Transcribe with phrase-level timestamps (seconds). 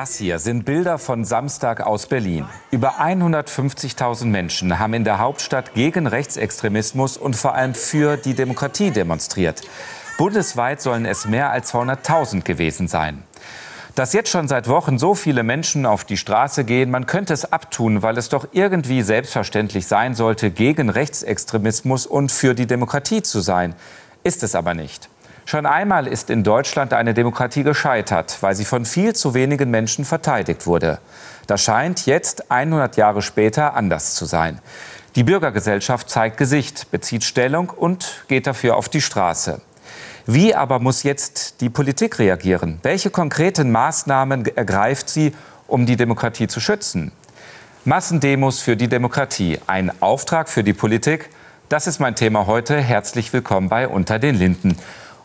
[0.00, 2.46] Das hier sind Bilder von Samstag aus Berlin.
[2.70, 8.92] Über 150.000 Menschen haben in der Hauptstadt gegen Rechtsextremismus und vor allem für die Demokratie
[8.92, 9.60] demonstriert.
[10.16, 13.24] Bundesweit sollen es mehr als 200.000 gewesen sein.
[13.94, 17.52] Dass jetzt schon seit Wochen so viele Menschen auf die Straße gehen, man könnte es
[17.52, 23.40] abtun, weil es doch irgendwie selbstverständlich sein sollte, gegen Rechtsextremismus und für die Demokratie zu
[23.40, 23.74] sein.
[24.24, 25.09] Ist es aber nicht.
[25.50, 30.04] Schon einmal ist in Deutschland eine Demokratie gescheitert, weil sie von viel zu wenigen Menschen
[30.04, 31.00] verteidigt wurde.
[31.48, 34.60] Das scheint jetzt, 100 Jahre später, anders zu sein.
[35.16, 39.60] Die Bürgergesellschaft zeigt Gesicht, bezieht Stellung und geht dafür auf die Straße.
[40.24, 42.78] Wie aber muss jetzt die Politik reagieren?
[42.84, 45.34] Welche konkreten Maßnahmen ergreift sie,
[45.66, 47.10] um die Demokratie zu schützen?
[47.84, 51.28] Massendemos für die Demokratie, ein Auftrag für die Politik.
[51.68, 52.80] Das ist mein Thema heute.
[52.80, 54.76] Herzlich willkommen bei Unter den Linden.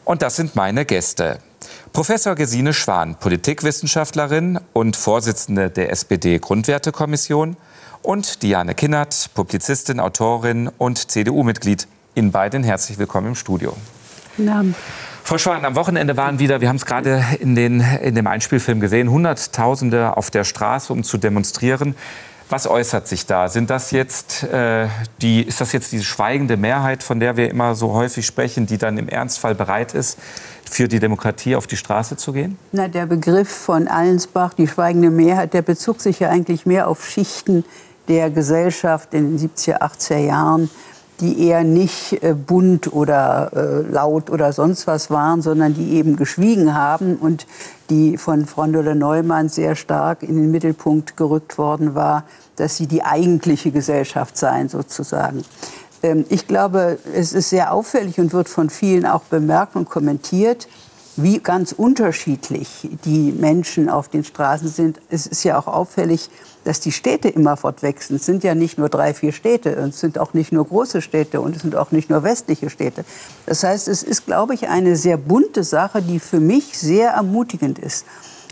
[0.06, 1.40] Und das sind meine Gäste.
[1.92, 7.58] Professor Gesine Schwan, Politikwissenschaftlerin und Vorsitzende der SPD-Grundwertekommission.
[8.04, 11.88] Und Diane Kinnert, Publizistin, Autorin und CDU-Mitglied.
[12.14, 13.76] Ihnen beiden herzlich willkommen im Studio.
[14.38, 14.76] Guten Abend.
[15.24, 19.10] Frau Schwan, am Wochenende waren wieder, wir haben es gerade in, in dem Einspielfilm gesehen,
[19.10, 21.96] Hunderttausende auf der Straße, um zu demonstrieren.
[22.50, 23.50] Was äußert sich da?
[23.50, 24.88] Sind das jetzt äh,
[25.22, 28.78] die, ist das jetzt diese schweigende Mehrheit, von der wir immer so häufig sprechen, die
[28.78, 30.20] dann im Ernstfall bereit ist,
[30.70, 32.58] für die Demokratie auf die Straße zu gehen?
[32.72, 37.08] Na, der Begriff von Allensbach, die schweigende Mehrheit, der bezog sich ja eigentlich mehr auf
[37.08, 37.66] Schichten
[38.08, 40.70] der Gesellschaft in den 70er, 80er Jahren,
[41.20, 46.16] die eher nicht äh, bunt oder äh, laut oder sonst was waren, sondern die eben
[46.16, 47.48] geschwiegen haben und
[47.90, 53.04] die von Frau Müller-Neumann sehr stark in den Mittelpunkt gerückt worden war, dass sie die
[53.04, 55.44] eigentliche Gesellschaft seien sozusagen.
[56.04, 60.68] Ähm, ich glaube, es ist sehr auffällig und wird von vielen auch bemerkt und kommentiert,
[61.18, 65.00] wie ganz unterschiedlich die Menschen auf den Straßen sind.
[65.10, 66.30] Es ist ja auch auffällig,
[66.66, 68.18] dass die Städte immer fortwechseln.
[68.18, 71.40] Es sind ja nicht nur drei, vier Städte, es sind auch nicht nur große Städte
[71.40, 73.06] und es sind auch nicht nur westliche Städte.
[73.46, 77.80] Das heißt, es ist, glaube ich, eine sehr bunte Sache, die für mich sehr ermutigend
[77.80, 78.06] ist.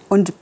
[0.10, 0.34] Und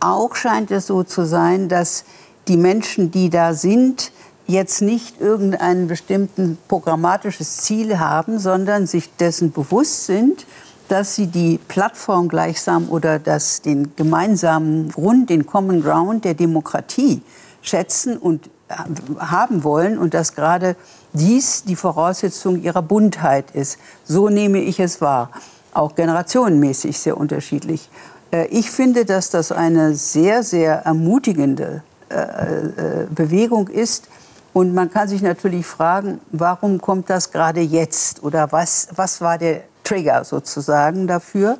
[0.00, 2.04] auch scheint es so zu sein, dass
[2.48, 4.12] die Menschen, die da sind,
[4.46, 10.46] jetzt nicht irgendein bestimmtes programmatisches Ziel haben, sondern sich dessen bewusst sind,
[10.88, 17.22] dass sie die Plattform gleichsam oder das, den gemeinsamen Grund, den Common Ground der Demokratie
[17.62, 18.74] schätzen und äh,
[19.18, 20.76] haben wollen und dass gerade
[21.12, 23.78] dies die Voraussetzung ihrer Buntheit ist.
[24.04, 25.30] So nehme ich es wahr.
[25.72, 27.88] Auch generationenmäßig sehr unterschiedlich.
[28.30, 34.08] Äh, ich finde, dass das eine sehr, sehr ermutigende äh, Bewegung ist.
[34.52, 38.22] Und man kann sich natürlich fragen, warum kommt das gerade jetzt?
[38.22, 41.58] Oder was, was war der Trigger sozusagen dafür.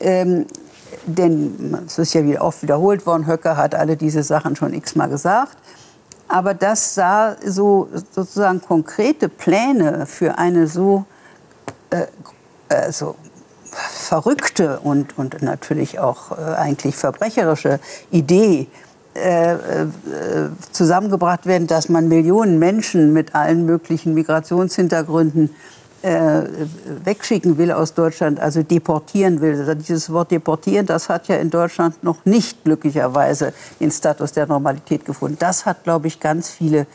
[0.00, 0.46] Ähm,
[1.06, 5.08] denn es ist ja wieder oft wiederholt worden, Höcker hat alle diese Sachen schon x-mal
[5.08, 5.56] gesagt.
[6.28, 11.04] Aber das sah so sozusagen konkrete Pläne für eine so,
[11.90, 12.06] äh,
[12.68, 13.16] äh, so
[13.70, 17.80] verrückte und, und natürlich auch äh, eigentlich verbrecherische
[18.10, 18.68] Idee
[19.14, 19.58] äh, äh,
[20.70, 25.50] zusammengebracht werden, dass man Millionen Menschen mit allen möglichen Migrationshintergründen
[26.02, 26.42] äh,
[27.04, 29.58] wegschicken will aus Deutschland, also deportieren will.
[29.58, 34.46] Also dieses Wort deportieren, das hat ja in Deutschland noch nicht glücklicherweise den Status der
[34.46, 35.36] Normalität gefunden.
[35.38, 36.86] Das hat, glaube ich, ganz viele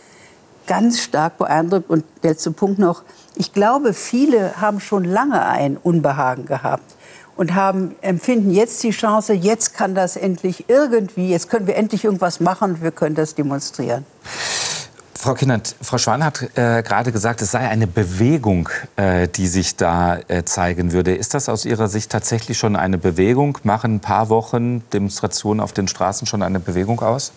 [0.68, 1.90] ganz stark beeindruckt.
[1.90, 3.04] Und letzter Punkt noch,
[3.36, 6.96] ich glaube, viele haben schon lange ein Unbehagen gehabt
[7.36, 12.06] und haben, empfinden jetzt die Chance, jetzt kann das endlich irgendwie, jetzt können wir endlich
[12.06, 14.06] irgendwas machen, wir können das demonstrieren.
[15.24, 18.68] Frau Kindert, Frau Schwan hat äh, gerade gesagt, es sei eine Bewegung,
[18.98, 21.16] äh, die sich da äh, zeigen würde.
[21.16, 23.58] Ist das aus Ihrer Sicht tatsächlich schon eine Bewegung?
[23.64, 27.32] Machen ein paar Wochen Demonstrationen auf den Straßen schon eine Bewegung aus?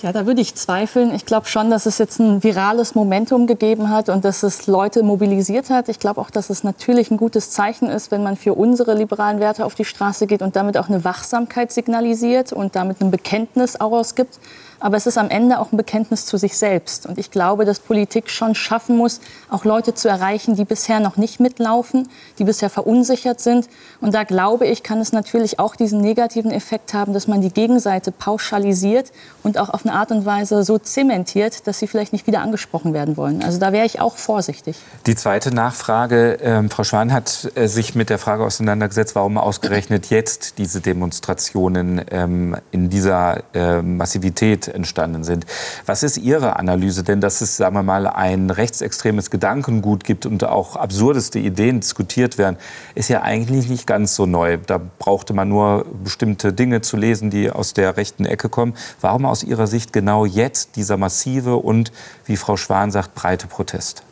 [0.00, 1.14] Ja, da würde ich zweifeln.
[1.14, 5.02] Ich glaube schon, dass es jetzt ein virales Momentum gegeben hat und dass es Leute
[5.02, 5.90] mobilisiert hat.
[5.90, 9.40] Ich glaube auch, dass es natürlich ein gutes Zeichen ist, wenn man für unsere liberalen
[9.40, 13.78] Werte auf die Straße geht und damit auch eine Wachsamkeit signalisiert und damit ein Bekenntnis
[13.78, 14.38] auch ausgibt
[14.80, 17.06] aber es ist am Ende auch ein Bekenntnis zu sich selbst.
[17.06, 21.16] Und ich glaube, dass Politik schon schaffen muss, auch Leute zu erreichen, die bisher noch
[21.16, 23.68] nicht mitlaufen, die bisher verunsichert sind.
[24.00, 27.50] Und da glaube ich, kann es natürlich auch diesen negativen Effekt haben, dass man die
[27.50, 29.12] Gegenseite pauschalisiert
[29.42, 32.92] und auch auf eine Art und Weise so zementiert, dass sie vielleicht nicht wieder angesprochen
[32.92, 33.42] werden wollen.
[33.42, 34.76] Also da wäre ich auch vorsichtig.
[35.06, 40.10] Die zweite Nachfrage, ähm, Frau Schwan hat äh, sich mit der Frage auseinandergesetzt, warum ausgerechnet
[40.10, 45.46] jetzt diese Demonstrationen ähm, in dieser äh, Massivität entstanden sind.
[45.86, 50.44] Was ist Ihre Analyse denn, dass es, sagen wir mal, ein rechtsextremes Gedankengut gibt und
[50.44, 52.56] auch absurdeste Ideen diskutiert werden,
[52.94, 54.58] ist ja eigentlich nicht ganz so neu.
[54.58, 58.74] Da brauchte man nur bestimmte Dinge zu lesen, die aus der rechten Ecke kommen.
[59.00, 61.92] Warum aus Ihrer Sicht genau jetzt dieser massive und,
[62.26, 64.02] wie Frau Schwan sagt, breite Protest?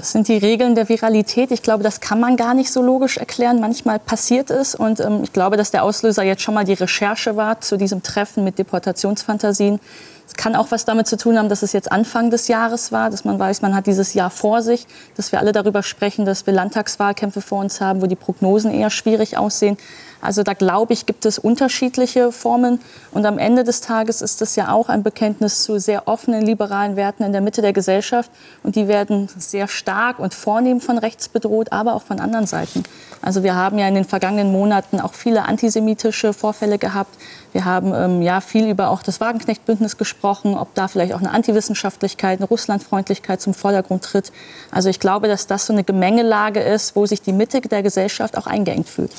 [0.00, 1.50] Das sind die Regeln der Viralität.
[1.50, 3.60] Ich glaube, das kann man gar nicht so logisch erklären.
[3.60, 4.74] Manchmal passiert es.
[4.74, 8.02] Und ähm, ich glaube, dass der Auslöser jetzt schon mal die Recherche war zu diesem
[8.02, 9.78] Treffen mit Deportationsfantasien.
[10.26, 13.10] Es kann auch was damit zu tun haben, dass es jetzt Anfang des Jahres war,
[13.10, 14.86] dass man weiß, man hat dieses Jahr vor sich,
[15.18, 18.88] dass wir alle darüber sprechen, dass wir Landtagswahlkämpfe vor uns haben, wo die Prognosen eher
[18.88, 19.76] schwierig aussehen.
[20.20, 22.80] Also da glaube ich, gibt es unterschiedliche Formen.
[23.12, 26.96] Und am Ende des Tages ist das ja auch ein Bekenntnis zu sehr offenen liberalen
[26.96, 28.30] Werten in der Mitte der Gesellschaft.
[28.62, 32.82] Und die werden sehr stark und vornehm von rechts bedroht, aber auch von anderen Seiten.
[33.22, 37.14] Also wir haben ja in den vergangenen Monaten auch viele antisemitische Vorfälle gehabt.
[37.52, 41.30] Wir haben ähm, ja viel über auch das Wagenknecht-Bündnis gesprochen, ob da vielleicht auch eine
[41.30, 44.32] Antiwissenschaftlichkeit, eine Russlandfreundlichkeit zum Vordergrund tritt.
[44.70, 48.38] Also ich glaube, dass das so eine Gemengelage ist, wo sich die Mitte der Gesellschaft
[48.38, 49.10] auch eingeengt fühlt.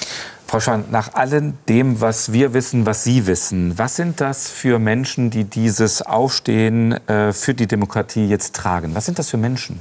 [0.51, 4.79] Frau Schwan, nach allem dem, was wir wissen, was Sie wissen, was sind das für
[4.79, 8.93] Menschen, die dieses Aufstehen äh, für die Demokratie jetzt tragen?
[8.93, 9.79] Was sind das für Menschen?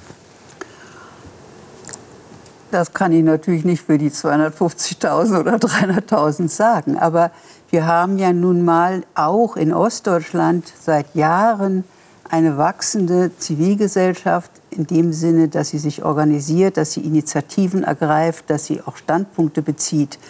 [2.71, 6.97] Das kann ich natürlich nicht für die 250.000 oder 300.000 sagen.
[6.97, 7.33] Aber
[7.71, 11.83] wir haben ja nun mal auch in Ostdeutschland seit Jahren
[12.31, 18.67] eine wachsende Zivilgesellschaft in dem Sinne, dass sie sich organisiert, dass sie Initiativen ergreift, dass
[18.67, 20.21] sie auch Standpunkte bezieht.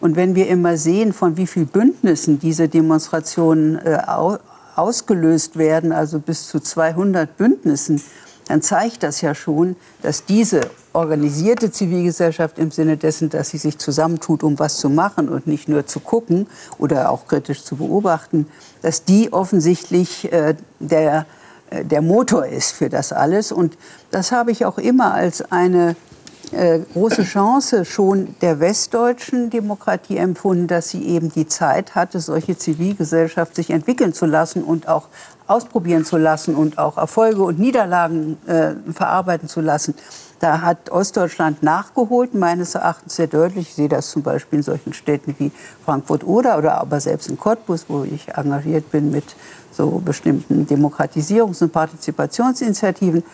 [0.00, 3.98] Und wenn wir immer sehen, von wie vielen Bündnissen diese Demonstrationen äh,
[4.76, 8.00] ausgelöst werden, also bis zu 200 Bündnissen,
[8.48, 10.62] dann zeigt das ja schon, dass diese
[10.94, 15.68] organisierte Zivilgesellschaft im Sinne dessen, dass sie sich zusammentut, um was zu machen und nicht
[15.68, 16.46] nur zu gucken
[16.78, 18.46] oder auch kritisch zu beobachten,
[18.80, 21.26] dass die offensichtlich äh, der,
[21.70, 23.52] äh, der Motor ist für das alles.
[23.52, 23.76] Und
[24.10, 25.94] das habe ich auch immer als eine
[26.52, 32.56] äh, große Chance schon der westdeutschen Demokratie empfunden, dass sie eben die Zeit hatte, solche
[32.56, 35.08] Zivilgesellschaft sich entwickeln zu lassen und auch
[35.46, 39.94] ausprobieren zu lassen und auch Erfolge und Niederlagen äh, verarbeiten zu lassen.
[40.40, 43.70] Da hat Ostdeutschland nachgeholt, meines Erachtens sehr deutlich.
[43.70, 45.50] Ich sehe das zum Beispiel in solchen Städten wie
[45.84, 49.24] Frankfurt oder oder aber selbst in Cottbus, wo ich engagiert bin mit
[49.72, 53.24] so bestimmten Demokratisierungs- und Partizipationsinitiativen.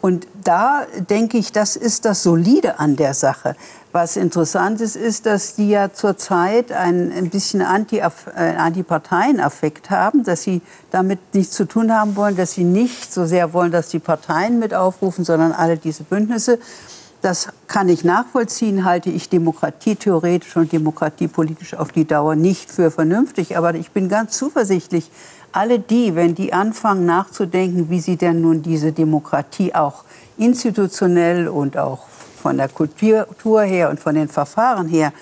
[0.00, 3.56] Und da denke ich, das ist das Solide an der Sache.
[3.90, 10.24] Was interessant ist, ist, dass die ja zurzeit ein, ein bisschen Anti, äh, Antiparteienaffekt haben,
[10.24, 10.60] dass sie
[10.90, 14.58] damit nichts zu tun haben wollen, dass sie nicht so sehr wollen, dass die Parteien
[14.58, 16.58] mit aufrufen, sondern alle diese Bündnisse.
[17.22, 22.70] Das kann ich nachvollziehen, halte ich Demokratie theoretisch und Demokratie politisch auf die Dauer nicht
[22.70, 23.56] für vernünftig.
[23.56, 25.10] Aber ich bin ganz zuversichtlich,
[25.52, 30.04] alle die, wenn die anfangen nachzudenken, wie sie denn nun diese Demokratie auch
[30.36, 32.06] institutionell und auch
[32.40, 35.12] von der Kultur her und von den Verfahren her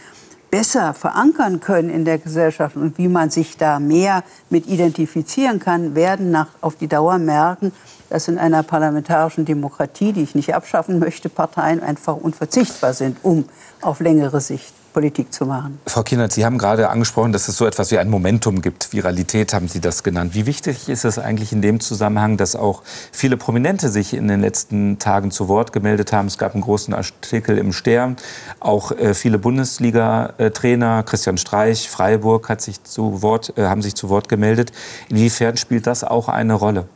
[0.50, 5.94] besser verankern können in der Gesellschaft und wie man sich da mehr mit identifizieren kann,
[5.94, 7.72] werden nach, auf die Dauer merken,
[8.10, 13.46] dass in einer parlamentarischen Demokratie, die ich nicht abschaffen möchte, Parteien einfach unverzichtbar sind, um
[13.80, 15.78] auf längere Sicht Politik zu machen.
[15.84, 18.94] Frau Kienert, Sie haben gerade angesprochen, dass es so etwas wie ein Momentum gibt.
[18.94, 20.34] Viralität haben Sie das genannt.
[20.34, 22.82] Wie wichtig ist es eigentlich in dem Zusammenhang, dass auch
[23.12, 26.28] viele Prominente sich in den letzten Tagen zu Wort gemeldet haben?
[26.28, 28.16] Es gab einen großen Artikel im Stern.
[28.58, 34.08] Auch äh, viele Bundesliga-Trainer, Christian Streich, Freiburg hat sich zu Wort, äh, haben sich zu
[34.08, 34.72] Wort gemeldet.
[35.10, 36.86] Inwiefern spielt das auch eine Rolle?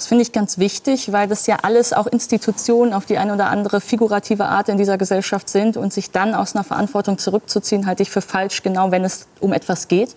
[0.00, 3.50] Das finde ich ganz wichtig, weil das ja alles auch Institutionen auf die eine oder
[3.50, 8.02] andere figurative Art in dieser Gesellschaft sind und sich dann aus einer Verantwortung zurückzuziehen, halte
[8.02, 10.16] ich für falsch, genau wenn es um etwas geht.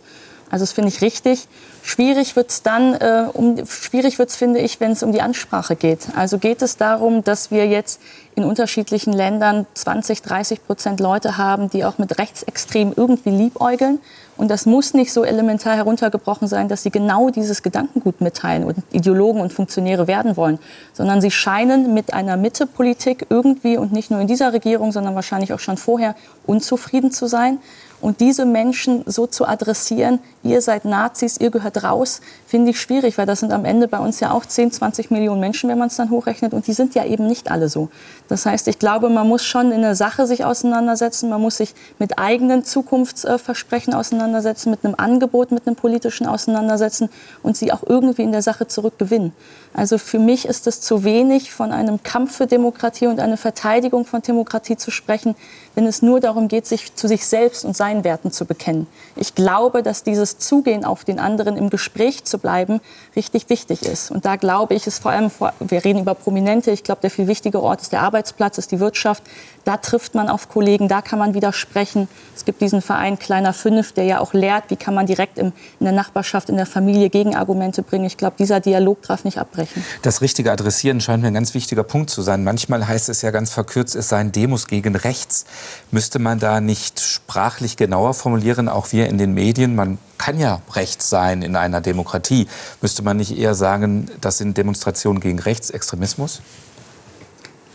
[0.53, 1.47] Also das finde ich richtig.
[1.81, 5.75] Schwierig wird es dann, äh, um, schwierig wird's, finde ich, wenn es um die Ansprache
[5.75, 6.09] geht.
[6.15, 7.99] Also geht es darum, dass wir jetzt
[8.35, 13.99] in unterschiedlichen Ländern 20, 30 Prozent Leute haben, die auch mit Rechtsextremen irgendwie liebäugeln.
[14.37, 18.77] Und das muss nicht so elementar heruntergebrochen sein, dass sie genau dieses Gedankengut mitteilen und
[18.91, 20.59] Ideologen und Funktionäre werden wollen,
[20.93, 25.51] sondern sie scheinen mit einer Mittepolitik irgendwie und nicht nur in dieser Regierung, sondern wahrscheinlich
[25.51, 26.13] auch schon vorher
[26.45, 27.57] unzufrieden zu sein.
[28.03, 33.17] Und diese Menschen so zu adressieren, ihr seid Nazis, ihr gehört raus, finde ich schwierig,
[33.17, 35.87] weil das sind am Ende bei uns ja auch 10, 20 Millionen Menschen, wenn man
[35.87, 36.53] es dann hochrechnet.
[36.53, 37.87] Und die sind ja eben nicht alle so.
[38.33, 41.29] Das heißt, ich glaube, man muss schon in der Sache sich auseinandersetzen.
[41.29, 47.09] Man muss sich mit eigenen Zukunftsversprechen auseinandersetzen, mit einem Angebot, mit einem politischen auseinandersetzen
[47.43, 49.33] und sie auch irgendwie in der Sache zurückgewinnen.
[49.75, 54.03] Also für mich ist es zu wenig, von einem Kampf für Demokratie und einer Verteidigung
[54.05, 55.35] von Demokratie zu sprechen,
[55.75, 58.87] wenn es nur darum geht, sich zu sich selbst und seinen Werten zu bekennen.
[59.15, 62.81] Ich glaube, dass dieses Zugehen auf den anderen, im Gespräch zu bleiben,
[63.15, 64.11] richtig wichtig ist.
[64.11, 67.27] Und da glaube ich, ist vor allem, wir reden über Prominente, ich glaube, der viel
[67.27, 69.23] wichtigere Ort ist der Arbeitsplatz, ist die Wirtschaft.
[69.65, 72.07] Da trifft man auf Kollegen, da kann man widersprechen.
[72.35, 75.53] Es gibt diesen Verein Kleiner Fünf, der ja auch lehrt, wie kann man direkt im,
[75.79, 78.05] in der Nachbarschaft, in der Familie Gegenargumente bringen.
[78.05, 79.83] Ich glaube, dieser Dialog darf nicht abbrechen.
[80.01, 82.43] Das richtige Adressieren scheint mir ein ganz wichtiger Punkt zu sein.
[82.43, 85.45] Manchmal heißt es ja ganz verkürzt, es seien Demos gegen rechts.
[85.91, 89.75] Müsste man da nicht sprachlich genauer formulieren, auch wir in den Medien?
[89.75, 92.47] Man kann ja rechts sein in einer Demokratie.
[92.81, 96.41] Müsste man nicht eher sagen, das sind Demonstrationen gegen Rechtsextremismus?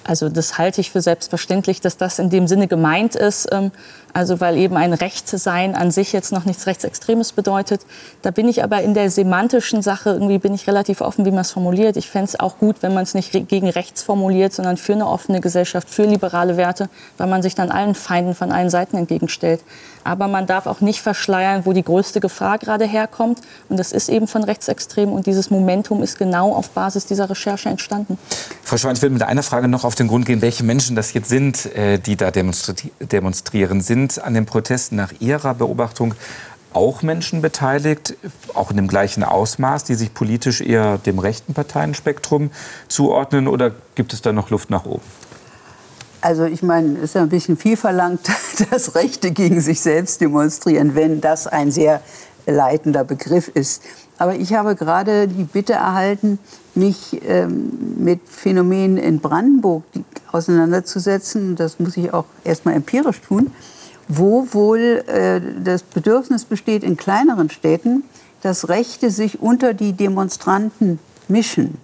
[0.08, 3.46] Also das halte ich für selbstverständlich, dass das in dem Sinne gemeint ist.
[3.52, 3.72] Ähm,
[4.14, 7.82] also weil eben ein Rechtsein an sich jetzt noch nichts Rechtsextremes bedeutet.
[8.22, 11.40] Da bin ich aber in der semantischen Sache irgendwie bin ich relativ offen, wie man
[11.40, 11.98] es formuliert.
[11.98, 15.06] Ich fände es auch gut, wenn man es nicht gegen rechts formuliert, sondern für eine
[15.06, 16.88] offene Gesellschaft, für liberale Werte,
[17.18, 19.60] weil man sich dann allen Feinden von allen Seiten entgegenstellt.
[20.04, 23.40] Aber man darf auch nicht verschleiern, wo die größte Gefahr gerade herkommt.
[23.68, 25.14] Und das ist eben von Rechtsextremen.
[25.14, 28.18] Und dieses Momentum ist genau auf Basis dieser Recherche entstanden.
[28.62, 31.12] Frau Schwan, ich will mit einer Frage noch auf den Grund gehen, welche Menschen das
[31.12, 33.80] jetzt sind, äh, die da demonstrieren.
[33.80, 36.14] Sind an den Protesten nach Ihrer Beobachtung
[36.72, 38.14] auch Menschen beteiligt,
[38.54, 42.50] auch in dem gleichen Ausmaß, die sich politisch eher dem rechten Parteienspektrum
[42.88, 43.48] zuordnen?
[43.48, 45.02] Oder gibt es da noch Luft nach oben?
[46.28, 48.20] Also ich meine, es ist ja ein bisschen viel verlangt,
[48.70, 52.02] dass Rechte gegen sich selbst demonstrieren, wenn das ein sehr
[52.44, 53.82] leitender Begriff ist.
[54.18, 56.38] Aber ich habe gerade die Bitte erhalten,
[56.74, 59.84] mich ähm, mit Phänomenen in Brandenburg
[60.30, 61.56] auseinanderzusetzen.
[61.56, 63.50] Das muss ich auch erstmal empirisch tun
[64.10, 68.04] wo wohl äh, das Bedürfnis besteht in kleineren Städten,
[68.40, 71.76] dass Rechte sich unter die Demonstranten mischen.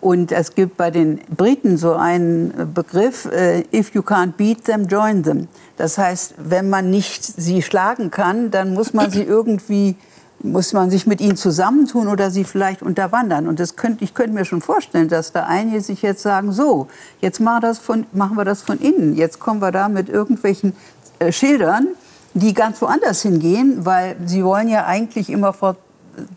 [0.00, 4.86] Und es gibt bei den Briten so einen Begriff, äh, if you can't beat them,
[4.86, 5.48] join them.
[5.76, 9.96] Das heißt, wenn man nicht sie schlagen kann, dann muss man sie irgendwie,
[10.40, 13.48] muss man sich mit ihnen zusammentun oder sie vielleicht unterwandern.
[13.48, 16.86] Und das könnt, ich könnte mir schon vorstellen, dass da einige sich jetzt sagen, so,
[17.20, 19.16] jetzt machen, das von, machen wir das von innen.
[19.16, 20.74] Jetzt kommen wir da mit irgendwelchen
[21.18, 21.88] äh, schildern,
[22.34, 25.76] die ganz woanders hingehen, weil sie wollen ja eigentlich immer vor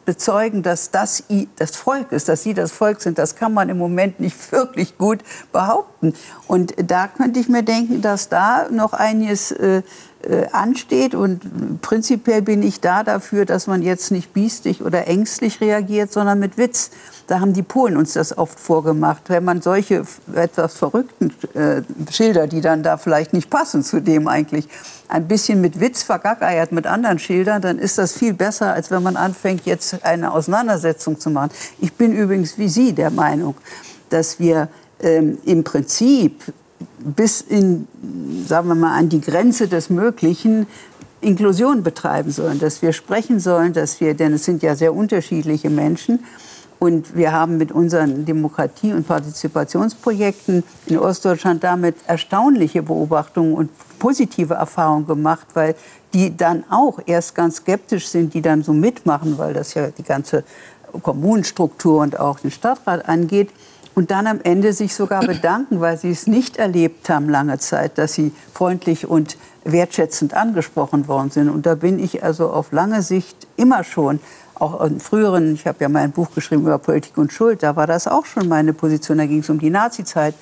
[0.05, 1.23] bezeugen, dass das
[1.57, 3.17] das Volk ist, dass sie das Volk sind.
[3.17, 5.19] Das kann man im Moment nicht wirklich gut
[5.51, 6.13] behaupten.
[6.47, 9.83] Und da könnte ich mir denken, dass da noch einiges äh,
[10.51, 11.15] ansteht.
[11.15, 16.39] Und prinzipiell bin ich da dafür, dass man jetzt nicht biestig oder ängstlich reagiert, sondern
[16.39, 16.91] mit Witz.
[17.27, 19.29] Da haben die Polen uns das oft vorgemacht.
[19.29, 20.03] Wenn man solche
[20.35, 24.67] etwas verrückten äh, Schilder, die dann da vielleicht nicht passen zu dem eigentlich,
[25.07, 29.03] ein bisschen mit Witz vergackeiert mit anderen Schildern, dann ist das viel besser, als wenn
[29.03, 31.51] man anfängt, jetzt eine Auseinandersetzung zu machen.
[31.79, 33.55] Ich bin übrigens wie Sie der Meinung,
[34.09, 34.69] dass wir
[35.01, 36.41] ähm, im Prinzip
[36.99, 37.87] bis in,
[38.47, 40.67] sagen wir mal, an die Grenze des Möglichen
[41.21, 45.69] Inklusion betreiben sollen, dass wir sprechen sollen, dass wir, denn es sind ja sehr unterschiedliche
[45.69, 46.19] Menschen,
[46.81, 53.69] und wir haben mit unseren Demokratie- und Partizipationsprojekten in Ostdeutschland damit erstaunliche Beobachtungen und
[53.99, 55.75] positive Erfahrungen gemacht, weil
[56.15, 60.01] die dann auch erst ganz skeptisch sind, die dann so mitmachen, weil das ja die
[60.01, 60.43] ganze
[61.03, 63.51] Kommunenstruktur und auch den Stadtrat angeht
[64.01, 67.99] und dann am Ende sich sogar bedanken, weil sie es nicht erlebt haben lange Zeit,
[67.99, 71.49] dass sie freundlich und wertschätzend angesprochen worden sind.
[71.49, 74.19] Und da bin ich also auf lange Sicht immer schon,
[74.55, 77.85] auch in früheren, ich habe ja mein Buch geschrieben über Politik und Schuld, da war
[77.85, 80.33] das auch schon meine Position, da ging es um die Nazizeit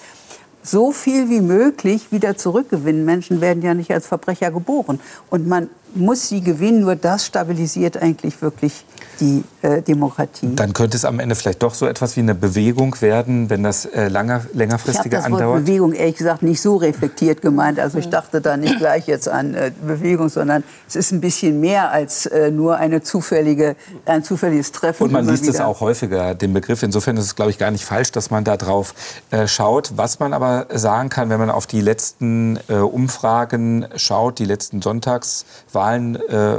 [0.63, 3.03] so viel wie möglich wieder zurückgewinnen.
[3.03, 5.01] Menschen werden ja nicht als Verbrecher geboren.
[5.29, 8.85] Und man muss sie gewinnen, nur das stabilisiert eigentlich wirklich
[9.19, 10.55] die äh, Demokratie.
[10.55, 13.85] Dann könnte es am Ende vielleicht doch so etwas wie eine Bewegung werden, wenn das
[13.85, 15.47] äh, langer, längerfristige ich das andauert?
[15.47, 17.79] Wort Bewegung ehrlich gesagt nicht so reflektiert gemeint.
[17.79, 21.59] Also ich dachte da nicht gleich jetzt an äh, Bewegung, sondern es ist ein bisschen
[21.59, 25.03] mehr als äh, nur eine zufällige, ein zufälliges Treffen.
[25.03, 26.83] Und man liest es auch häufiger, den Begriff.
[26.83, 28.93] Insofern ist es, glaube ich, gar nicht falsch, dass man da drauf
[29.31, 29.93] äh, schaut.
[29.97, 34.81] Was man aber sagen kann, wenn man auf die letzten äh, Umfragen schaut, die letzten
[34.81, 35.78] Sonntagswahlen,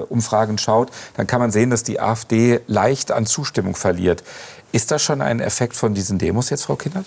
[0.08, 4.22] Umfragen schaut, dann kann man sehen, dass die AfD leicht an Zustimmung verliert.
[4.72, 7.06] Ist das schon ein Effekt von diesen Demos jetzt, Frau Kindert?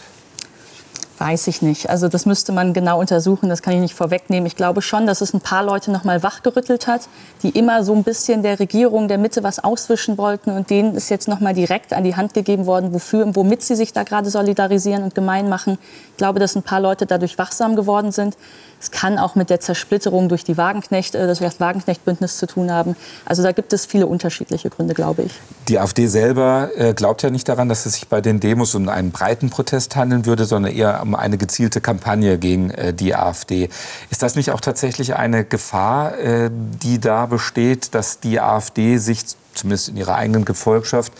[1.24, 1.89] Weiß ich nicht.
[1.89, 3.48] Also das müsste man genau untersuchen.
[3.48, 4.46] Das kann ich nicht vorwegnehmen.
[4.46, 7.08] Ich glaube schon, dass es ein paar Leute noch mal wachgerüttelt hat,
[7.44, 11.08] die immer so ein bisschen der Regierung der Mitte was auswischen wollten und denen ist
[11.08, 14.03] jetzt noch mal direkt an die Hand gegeben worden, wofür und womit sie sich da
[14.03, 15.77] gerade solidarisieren und gemein machen.
[16.12, 18.36] Ich glaube, dass ein paar Leute dadurch wachsam geworden sind.
[18.84, 22.98] Es kann auch mit der Zersplitterung durch die Wagenknecht, äh, das Wagenknecht-Bündnis zu tun haben.
[23.24, 25.32] Also da gibt es viele unterschiedliche Gründe, glaube ich.
[25.70, 28.89] Die AfD selber äh, glaubt ja nicht daran, dass es sich bei den Demos um
[28.89, 33.15] einen breiten Protest handeln würde, sondern eher um um eine gezielte Kampagne gegen äh, die
[33.15, 33.70] AfD.
[34.10, 39.24] Ist das nicht auch tatsächlich eine Gefahr, äh, die da besteht, dass die AfD sich
[39.53, 41.13] zumindest in ihrer eigenen Gefolgschaft,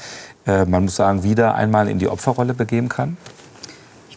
[0.48, 3.18] äh, man muss sagen, wieder einmal in die Opferrolle begeben kann?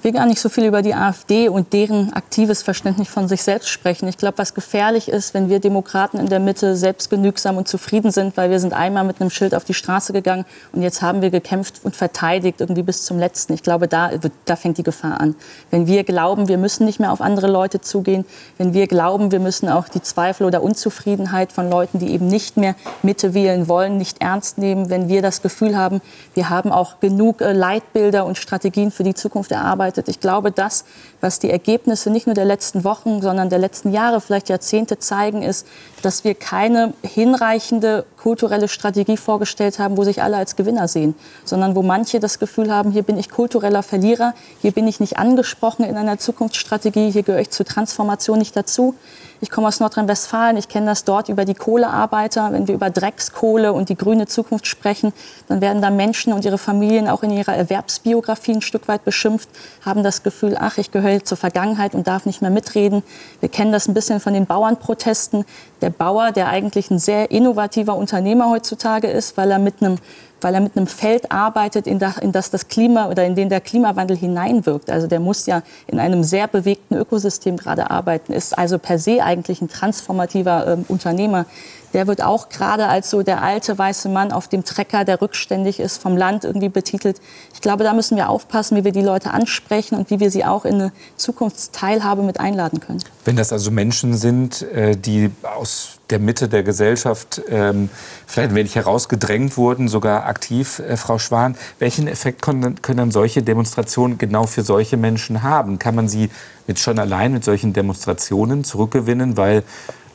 [0.07, 3.69] Will gar nicht so viel über die AfD und deren aktives Verständnis von sich selbst
[3.69, 4.07] sprechen.
[4.07, 8.37] Ich glaube, was gefährlich ist, wenn wir Demokraten in der Mitte selbstgenügsam und zufrieden sind,
[8.37, 11.31] weil wir sind einmal mit einem Schild auf die Straße gegangen und jetzt haben wir
[11.31, 13.55] gekämpft und verteidigt irgendwie bis zum Letzten.
[13.55, 14.13] Ich glaube, da,
[14.45, 15.35] da fängt die Gefahr an.
[15.73, 18.25] Wenn wir glauben, wir müssen nicht mehr auf andere Leute zugehen,
[18.59, 22.57] wenn wir glauben, wir müssen auch die Zweifel oder Unzufriedenheit von Leuten, die eben nicht
[22.57, 26.01] mehr Mitte wählen wollen, nicht ernst nehmen, wenn wir das Gefühl haben,
[26.35, 30.09] wir haben auch genug äh, Leitbilder und Strategien für die Zukunft erarbeitet, arbeitet.
[30.09, 30.85] Ich glaube, das,
[31.27, 35.43] was die Ergebnisse nicht nur der letzten Wochen, sondern der letzten Jahre, vielleicht Jahrzehnte zeigen,
[35.43, 35.67] ist,
[36.03, 41.75] dass wir keine hinreichende kulturelle Strategie vorgestellt haben, wo sich alle als Gewinner sehen, sondern
[41.75, 45.85] wo manche das Gefühl haben, hier bin ich kultureller Verlierer, hier bin ich nicht angesprochen
[45.85, 48.95] in einer Zukunftsstrategie, hier gehöre ich zur Transformation nicht dazu.
[49.41, 52.53] Ich komme aus Nordrhein-Westfalen, ich kenne das dort über die Kohlearbeiter.
[52.53, 55.13] Wenn wir über Dreckskohle und die grüne Zukunft sprechen,
[55.47, 59.51] dann werden da Menschen und ihre Familien auch in ihrer Erwerbsbiografie ein Stück weit beschimpft,
[59.85, 63.03] haben das Gefühl, ach, ich gehöre zur Vergangenheit und darf nicht mehr mitreden.
[63.41, 65.45] Wir kennen das ein bisschen von den Bauernprotesten.
[65.81, 69.99] Der Bauer, der eigentlich ein sehr innovativer Unternehmer heutzutage ist, weil er mit einem
[70.41, 73.49] weil er mit einem Feld arbeitet, in, das, in das das Klima oder in den
[73.49, 74.91] der Klimawandel hineinwirkt.
[74.91, 79.23] Also der muss ja in einem sehr bewegten Ökosystem gerade arbeiten, ist also per se
[79.23, 81.47] eigentlich ein transformativer äh, Unternehmer
[81.93, 85.81] der wird auch gerade als so der alte weiße Mann auf dem Trecker, der rückständig
[85.81, 87.21] ist, vom Land irgendwie betitelt.
[87.55, 90.45] Ich glaube, da müssen wir aufpassen, wie wir die Leute ansprechen und wie wir sie
[90.45, 93.03] auch in eine Zukunftsteilhabe mit einladen können.
[93.25, 97.89] Wenn das also Menschen sind, äh, die aus der Mitte der Gesellschaft ähm,
[98.27, 104.19] vielleicht ein wenig herausgedrängt wurden, sogar aktiv, äh, Frau Schwan, welchen Effekt können, solche Demonstrationen
[104.19, 105.79] genau für solche Menschen haben?
[105.79, 106.31] Kann man sie
[106.67, 109.63] mit schon allein mit solchen Demonstrationen zurückgewinnen, weil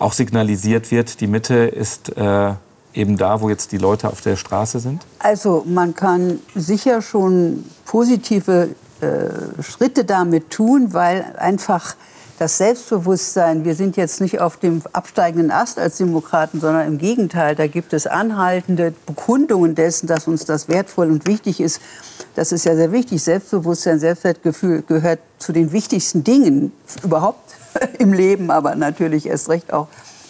[0.01, 2.53] auch signalisiert wird, die Mitte ist äh,
[2.93, 5.05] eben da, wo jetzt die Leute auf der Straße sind?
[5.19, 8.69] Also man kann sicher schon positive
[9.01, 11.95] äh, Schritte damit tun, weil einfach
[12.41, 17.55] das Selbstbewusstsein, wir sind jetzt nicht auf dem absteigenden Ast als Demokraten, sondern im Gegenteil,
[17.55, 21.79] da gibt es anhaltende Bekundungen dessen, dass uns das wertvoll und wichtig ist.
[22.33, 23.21] Das ist ja sehr wichtig.
[23.21, 26.71] Selbstbewusstsein, Selbstwertgefühl gehört zu den wichtigsten Dingen
[27.03, 27.50] überhaupt
[27.99, 29.87] im Leben, aber natürlich erst recht auch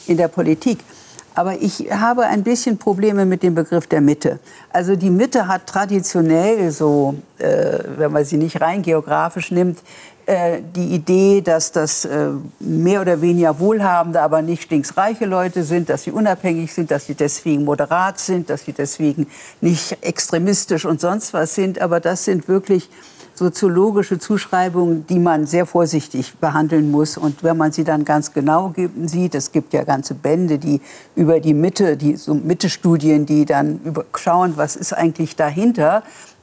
[0.07, 0.79] in der Politik.
[1.33, 4.39] Aber ich habe ein bisschen Probleme mit dem Begriff der Mitte.
[4.73, 9.79] Also die Mitte hat traditionell so, äh, wenn man sie nicht rein geografisch nimmt,
[10.75, 12.29] die Idee, dass das äh,
[12.59, 17.15] mehr oder weniger wohlhabende, aber nicht stinksreiche Leute sind, dass sie unabhängig sind, dass sie
[17.15, 19.27] deswegen moderat sind, dass sie deswegen
[19.61, 21.81] nicht extremistisch und sonst was sind.
[21.81, 22.89] Aber das sind wirklich
[23.33, 27.17] soziologische Zuschreibungen, die man sehr vorsichtig behandeln muss.
[27.17, 28.73] Und wenn man sie dann ganz genau
[29.05, 30.81] sieht, es gibt ja ganze Bände, die
[31.15, 33.79] über die Mitte, die so Mitte-Studien, die dann
[34.15, 36.40] schauen, was ist eigentlich dahinter, äh,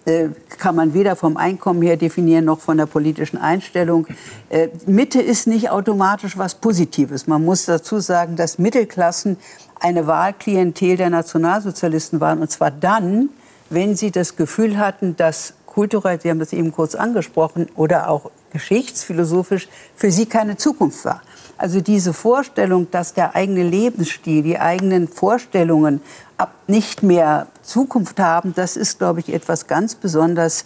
[0.59, 4.07] kann man weder vom Einkommen her definieren noch von der politischen Einstellung.
[4.49, 7.27] Äh, Mitte ist nicht automatisch was Positives.
[7.27, 9.37] Man muss dazu sagen, dass Mittelklassen
[9.81, 12.41] eine Wahlklientel der Nationalsozialisten waren.
[12.41, 13.31] Und zwar dann,
[13.71, 18.31] wenn sie das Gefühl hatten, dass kulturell, Sie haben das eben kurz angesprochen, oder auch
[18.51, 21.23] geschichtsphilosophisch für sie keine Zukunft war.
[21.59, 26.01] Also diese Vorstellung, dass der eigene Lebensstil, die eigenen Vorstellungen
[26.37, 30.65] ab nicht mehr Zukunft haben, das ist, glaube ich, etwas ganz besonders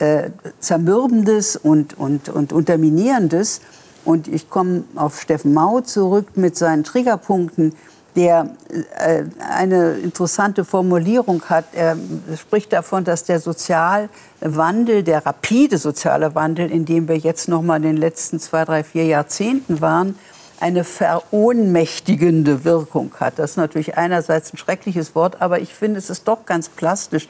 [0.00, 3.60] äh, zermürbendes und, und, und unterminierendes.
[4.04, 7.72] Und ich komme auf Steffen Mau zurück mit seinen Triggerpunkten
[8.14, 8.50] der
[8.98, 11.64] äh, eine interessante Formulierung hat.
[11.72, 11.96] Er
[12.36, 17.76] spricht davon, dass der Sozialwandel, der rapide soziale Wandel, in dem wir jetzt noch mal
[17.76, 20.18] in den letzten zwei, drei, vier Jahrzehnten waren,
[20.62, 23.38] eine verohnmächtigende Wirkung hat.
[23.38, 27.28] Das ist natürlich einerseits ein schreckliches Wort, aber ich finde, es ist doch ganz plastisch.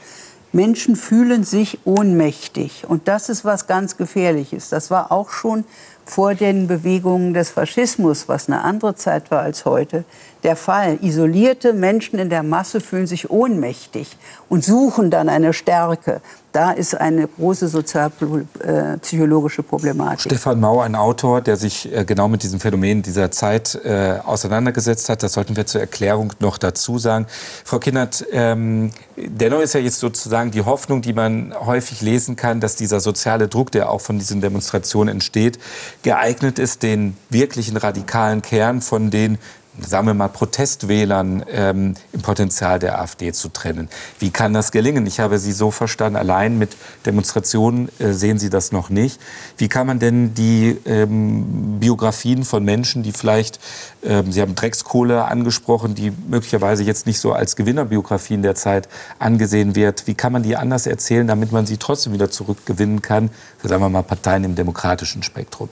[0.51, 4.69] Menschen fühlen sich ohnmächtig und das ist was ganz Gefährliches.
[4.69, 5.65] Das war auch schon
[6.05, 10.03] vor den Bewegungen des Faschismus, was eine andere Zeit war als heute,
[10.43, 10.99] der Fall.
[11.01, 14.15] Isolierte Menschen in der Masse fühlen sich ohnmächtig
[14.47, 16.21] und suchen dann eine Stärke.
[16.53, 20.21] Da ist eine große sozialpsychologische Problematik.
[20.21, 25.09] Stefan Mau, ein Autor, der sich äh, genau mit diesem Phänomen dieser Zeit äh, auseinandergesetzt
[25.09, 25.23] hat.
[25.23, 27.25] Das sollten wir zur Erklärung noch dazu sagen.
[27.65, 32.59] Frau Kinnert, ähm, dennoch ist ja jetzt sozusagen die Hoffnung, die man häufig lesen kann,
[32.59, 35.57] dass dieser soziale Druck, der auch von diesen Demonstrationen entsteht,
[36.03, 39.39] geeignet ist, den wirklichen radikalen Kern von den
[39.79, 43.89] sagen wir mal, Protestwählern ähm, im Potenzial der AfD zu trennen.
[44.19, 45.07] Wie kann das gelingen?
[45.07, 49.19] Ich habe Sie so verstanden, allein mit Demonstrationen äh, sehen Sie das noch nicht.
[49.57, 53.59] Wie kann man denn die ähm, Biografien von Menschen, die vielleicht,
[54.03, 59.75] ähm, Sie haben Dreckskohle angesprochen, die möglicherweise jetzt nicht so als Gewinnerbiografien der Zeit angesehen
[59.75, 63.69] wird, wie kann man die anders erzählen, damit man sie trotzdem wieder zurückgewinnen kann, für,
[63.69, 65.69] sagen wir mal, Parteien im demokratischen Spektrum?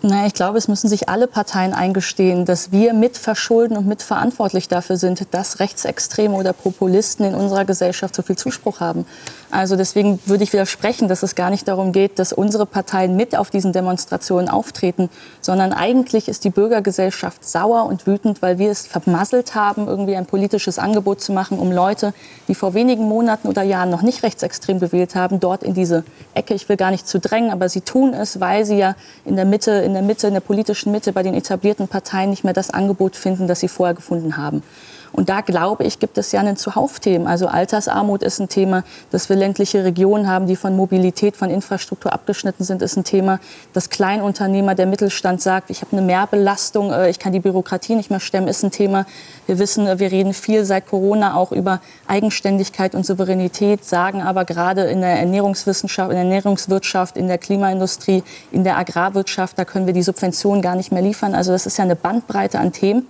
[0.00, 4.96] Naja, ich glaube, es müssen sich alle Parteien eingestehen, dass wir mitverschulden und mitverantwortlich dafür
[4.96, 9.06] sind, dass Rechtsextreme oder Populisten in unserer Gesellschaft so viel Zuspruch haben.
[9.50, 13.34] Also deswegen würde ich widersprechen, dass es gar nicht darum geht, dass unsere Parteien mit
[13.34, 15.08] auf diesen Demonstrationen auftreten,
[15.40, 20.26] sondern eigentlich ist die Bürgergesellschaft sauer und wütend, weil wir es vermasselt haben, irgendwie ein
[20.26, 22.12] politisches Angebot zu machen, um Leute,
[22.46, 26.52] die vor wenigen Monaten oder Jahren noch nicht rechtsextrem gewählt haben, dort in diese Ecke,
[26.52, 29.46] ich will gar nicht zu drängen, aber sie tun es, weil sie ja in der
[29.46, 32.70] Mitte, in der Mitte, in der politischen Mitte bei den etablierten Parteien nicht mehr das
[32.70, 34.62] Angebot finden, das sie vorher gefunden haben.
[35.12, 37.26] Und da glaube ich, gibt es ja einen Zuhauf-Themen.
[37.26, 42.12] Also Altersarmut ist ein Thema, dass wir ländliche Regionen haben, die von Mobilität, von Infrastruktur
[42.12, 43.40] abgeschnitten sind, ist ein Thema.
[43.72, 48.10] Dass Kleinunternehmer, der Mittelstand sagt, ich habe eine Mehrbelastung, äh, ich kann die Bürokratie nicht
[48.10, 49.06] mehr stemmen, ist ein Thema.
[49.46, 54.44] Wir wissen, äh, wir reden viel seit Corona auch über Eigenständigkeit und Souveränität, sagen aber
[54.44, 59.86] gerade in der Ernährungswissenschaft, in der Ernährungswirtschaft, in der Klimaindustrie, in der Agrarwirtschaft, da können
[59.86, 61.34] wir die Subventionen gar nicht mehr liefern.
[61.34, 63.06] Also das ist ja eine Bandbreite an Themen.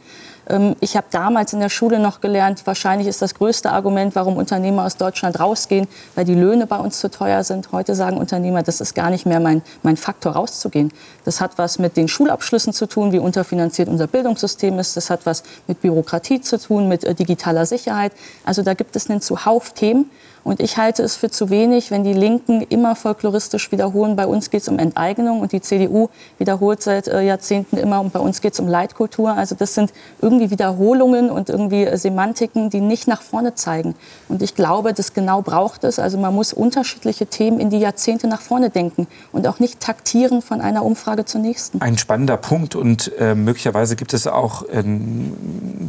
[0.48, 4.37] Ähm, ich habe damals in der Schule noch gelernt, wahrscheinlich ist das größte Argument, warum
[4.37, 7.72] Unternehmer aus Deutschland rausgehen, weil die Löhne bei uns zu teuer sind.
[7.72, 10.92] Heute sagen Unternehmer, das ist gar nicht mehr mein, mein Faktor rauszugehen.
[11.24, 14.96] Das hat was mit den Schulabschlüssen zu tun, wie unterfinanziert unser Bildungssystem ist.
[14.96, 18.12] Das hat was mit Bürokratie zu tun, mit äh, digitaler Sicherheit.
[18.44, 20.11] Also da gibt es einen Zuhauf Themen.
[20.48, 24.48] Und ich halte es für zu wenig, wenn die Linken immer folkloristisch wiederholen, bei uns
[24.48, 26.08] geht es um Enteignung und die CDU
[26.38, 29.34] wiederholt seit äh, Jahrzehnten immer, und bei uns geht es um Leitkultur.
[29.34, 33.94] Also das sind irgendwie Wiederholungen und irgendwie äh, Semantiken, die nicht nach vorne zeigen.
[34.30, 35.98] Und ich glaube, das genau braucht es.
[35.98, 40.40] Also man muss unterschiedliche Themen in die Jahrzehnte nach vorne denken und auch nicht taktieren
[40.40, 41.82] von einer Umfrage zur nächsten.
[41.82, 44.82] Ein spannender Punkt und äh, möglicherweise gibt es auch äh,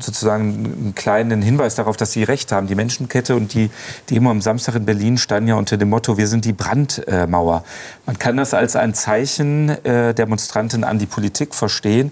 [0.02, 2.67] sozusagen einen kleinen Hinweis darauf, dass Sie recht haben.
[2.67, 3.69] Die Menschenkette und die
[4.10, 7.64] Demo am Samstag in Berlin standen ja unter dem Motto, wir sind die Brandmauer.
[8.08, 12.12] Man kann das als ein Zeichen äh, Demonstranten an die Politik verstehen.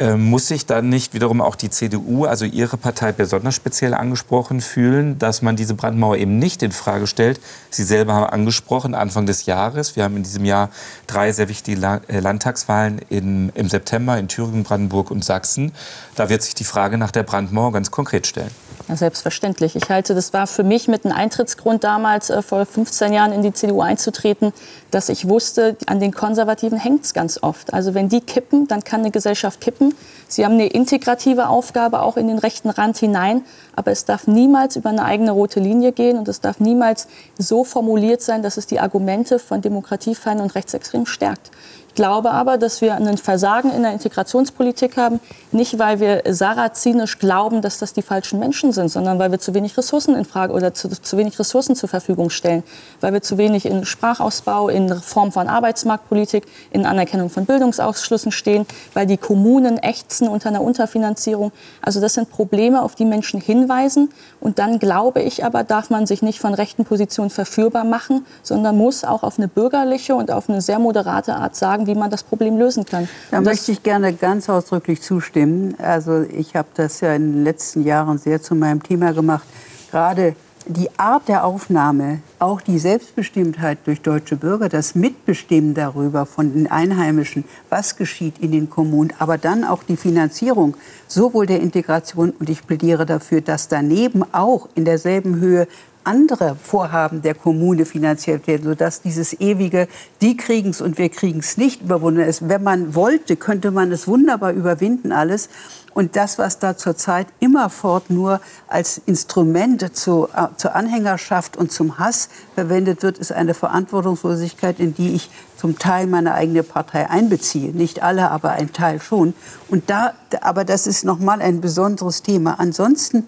[0.00, 4.60] Ähm, muss sich dann nicht wiederum auch die CDU, also Ihre Partei, besonders speziell angesprochen
[4.60, 7.40] fühlen, dass man diese Brandmauer eben nicht in Frage stellt?
[7.70, 9.94] Sie selber haben angesprochen, Anfang des Jahres.
[9.94, 10.70] Wir haben in diesem Jahr
[11.06, 15.70] drei sehr wichtige äh, Landtagswahlen in, im September in Thüringen, Brandenburg und Sachsen.
[16.16, 18.50] Da wird sich die Frage nach der Brandmauer ganz konkret stellen.
[18.88, 19.76] Ja, selbstverständlich.
[19.76, 23.42] Ich halte, das war für mich mit einem Eintrittsgrund damals, äh, vor 15 Jahren in
[23.42, 24.52] die CDU einzutreten,
[24.94, 27.74] dass ich wusste, an den Konservativen hängt es ganz oft.
[27.74, 29.92] Also wenn die kippen, dann kann eine Gesellschaft kippen.
[30.28, 33.42] Sie haben eine integrative Aufgabe auch in den rechten Rand hinein,
[33.74, 37.64] aber es darf niemals über eine eigene rote Linie gehen und es darf niemals so
[37.64, 41.50] formuliert sein, dass es die Argumente von Demokratiefeinden und Rechtsextremen stärkt
[41.94, 45.20] glaube aber, dass wir ein Versagen in der Integrationspolitik haben,
[45.52, 49.54] nicht weil wir sarazinisch glauben, dass das die falschen Menschen sind, sondern weil wir zu
[49.54, 52.62] wenig Ressourcen in Frage oder zu, zu wenig Ressourcen zur Verfügung stellen,
[53.00, 58.66] weil wir zu wenig in Sprachausbau, in Form von Arbeitsmarktpolitik, in Anerkennung von Bildungsausschlüssen stehen,
[58.92, 61.52] weil die Kommunen ächzen unter einer Unterfinanzierung.
[61.80, 64.10] Also das sind Probleme, auf die Menschen hinweisen.
[64.40, 68.76] Und dann glaube ich aber, darf man sich nicht von rechten Positionen verführbar machen, sondern
[68.76, 72.22] muss auch auf eine bürgerliche und auf eine sehr moderate Art sagen, wie man das
[72.22, 73.08] Problem lösen kann.
[73.30, 75.74] Da möchte ich gerne ganz ausdrücklich zustimmen.
[75.78, 79.46] Also ich habe das ja in den letzten Jahren sehr zu meinem Thema gemacht.
[79.90, 80.34] Gerade
[80.66, 86.70] die Art der Aufnahme, auch die Selbstbestimmtheit durch deutsche Bürger, das Mitbestimmen darüber von den
[86.70, 92.48] Einheimischen, was geschieht in den Kommunen, aber dann auch die Finanzierung sowohl der Integration und
[92.48, 95.68] ich plädiere dafür, dass daneben auch in derselben Höhe
[96.04, 99.88] andere Vorhaben der Kommune finanziert werden, sodass dieses ewige,
[100.20, 102.48] die kriegen es und wir kriegen es nicht überwunden ist.
[102.48, 105.48] Wenn man wollte, könnte man es wunderbar überwinden alles.
[105.94, 111.98] Und das, was da zurzeit immerfort nur als Instrument zu, äh, zur Anhängerschaft und zum
[111.98, 117.72] Hass verwendet wird, ist eine Verantwortungslosigkeit, in die ich zum Teil meine eigene Partei einbeziehe.
[117.72, 119.34] Nicht alle, aber ein Teil schon.
[119.68, 122.58] Und da, aber das ist nochmal ein besonderes Thema.
[122.58, 123.26] Ansonsten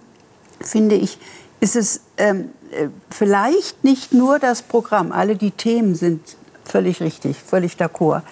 [0.61, 1.19] finde ich,
[1.61, 7.37] ist es ähm, äh, vielleicht nicht nur das Programm, alle die Themen sind völlig richtig,
[7.39, 8.23] völlig d'accord.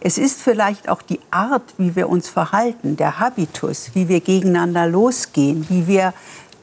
[0.00, 4.86] Es ist vielleicht auch die Art, wie wir uns verhalten, der Habitus, wie wir gegeneinander
[4.86, 6.12] losgehen, wie wir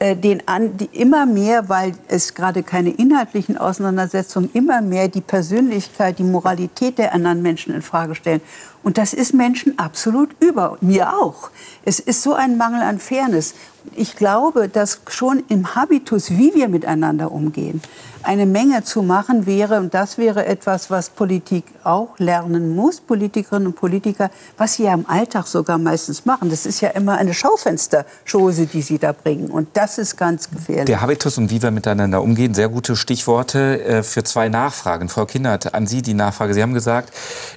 [0.02, 6.18] den an, die immer mehr, weil es gerade keine inhaltlichen Auseinandersetzungen, immer mehr die Persönlichkeit,
[6.18, 8.40] die Moralität der anderen Menschen in Frage stellen.
[8.82, 11.50] Und das ist Menschen absolut über, mir auch.
[11.84, 13.54] Es ist so ein Mangel an Fairness.
[13.94, 17.80] Ich glaube, dass schon im Habitus, wie wir miteinander umgehen,
[18.24, 19.78] eine Menge zu machen wäre.
[19.78, 24.94] Und das wäre etwas, was Politik auch lernen muss, Politikerinnen und Politiker, was sie ja
[24.94, 26.50] im Alltag sogar meistens machen.
[26.50, 29.50] Das ist ja immer eine Schaufensterschose, die sie da bringen.
[29.50, 30.86] Und das ist ganz gefährlich.
[30.86, 35.08] Der Habitus und wie wir miteinander umgehen, sehr gute Stichworte äh, für zwei Nachfragen.
[35.08, 36.54] Frau Kindert, an Sie die Nachfrage.
[36.54, 37.12] Sie haben gesagt,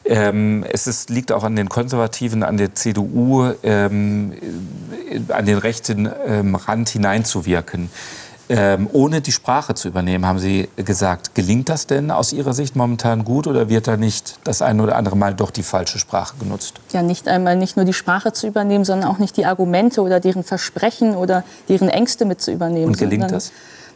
[0.05, 4.33] ähm, es ist, liegt auch an den Konservativen, an der CDU, ähm,
[5.29, 7.89] an den rechten ähm, Rand hineinzuwirken
[8.49, 11.33] ähm, ohne die Sprache zu übernehmen, haben Sie gesagt.
[11.35, 14.95] Gelingt das denn aus Ihrer Sicht momentan gut oder wird da nicht das eine oder
[14.95, 16.75] andere Mal doch die falsche Sprache genutzt?
[16.91, 20.19] Ja, nicht einmal nicht nur die Sprache zu übernehmen, sondern auch nicht die Argumente oder
[20.19, 22.87] deren Versprechen oder deren Ängste mit zu übernehmen.
[22.87, 23.51] Und gelingt das?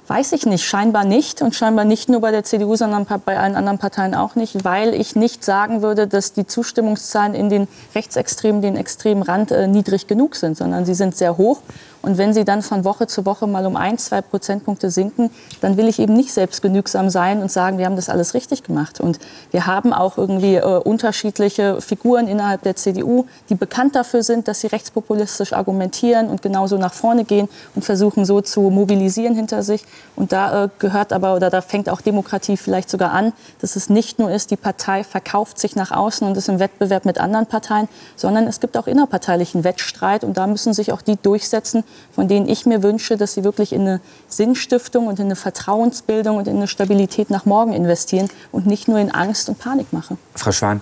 [0.08, 3.56] Weiß ich nicht, scheinbar nicht und scheinbar nicht nur bei der CDU, sondern bei allen
[3.56, 8.64] anderen Parteien auch nicht, weil ich nicht sagen würde, dass die Zustimmungszahlen in den rechtsextremen,
[8.64, 11.62] den extremen Rand äh, niedrig genug sind, sondern sie sind sehr hoch
[12.02, 15.76] und wenn sie dann von Woche zu Woche mal um ein, zwei Prozentpunkte sinken, dann
[15.76, 19.02] will ich eben nicht selbstgenügsam sein und sagen, wir haben das alles richtig gemacht.
[19.02, 19.20] Und
[19.52, 24.62] wir haben auch irgendwie äh, unterschiedliche Figuren innerhalb der CDU, die bekannt dafür sind, dass
[24.62, 29.84] sie rechtspopulistisch argumentieren und genauso nach vorne gehen und versuchen so zu mobilisieren hinter sich.
[30.16, 33.90] Und da äh, gehört aber, oder da fängt auch Demokratie vielleicht sogar an, dass es
[33.90, 37.46] nicht nur ist, die Partei verkauft sich nach außen und ist im Wettbewerb mit anderen
[37.46, 42.28] Parteien, sondern es gibt auch innerparteilichen Wettstreit und da müssen sich auch die durchsetzen, von
[42.28, 46.48] denen ich mir wünsche, dass sie wirklich in eine Sinnstiftung und in eine Vertrauensbildung und
[46.48, 50.18] in eine Stabilität nach morgen investieren und nicht nur in Angst und Panik machen.
[50.36, 50.82] Frau Schwan,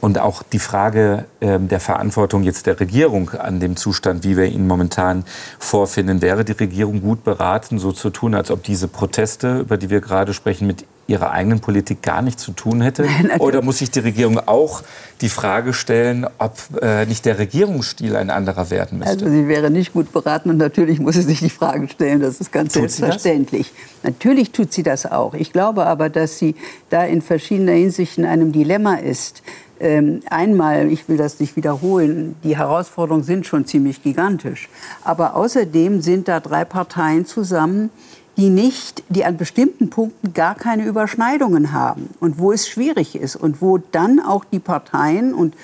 [0.00, 4.44] und auch die Frage äh, der Verantwortung jetzt der Regierung an dem Zustand, wie wir
[4.44, 5.24] ihn momentan
[5.58, 9.90] vorfinden, wäre die Regierung gut beraten, so zu tun, als ob diese Proteste, über die
[9.90, 13.02] wir gerade sprechen, mit ihrer eigenen Politik gar nichts zu tun hätte?
[13.22, 14.82] Nein, Oder muss sich die Regierung auch
[15.20, 19.12] die Frage stellen, ob äh, nicht der Regierungsstil ein anderer werden müsste?
[19.12, 22.20] Also sie wäre nicht gut beraten und natürlich muss sie sich die Frage stellen.
[22.20, 23.72] Das ist ganz tut selbstverständlich.
[24.02, 25.34] Natürlich tut sie das auch.
[25.34, 26.54] Ich glaube aber, dass sie
[26.90, 29.42] da in verschiedener Hinsicht in einem Dilemma ist.
[29.78, 34.70] Ähm, einmal, ich will das nicht wiederholen, die Herausforderungen sind schon ziemlich gigantisch.
[35.04, 37.90] Aber außerdem sind da drei Parteien zusammen,
[38.36, 43.36] die nicht, die an bestimmten Punkten gar keine Überschneidungen haben und wo es schwierig ist
[43.36, 45.54] und wo dann auch die Parteien und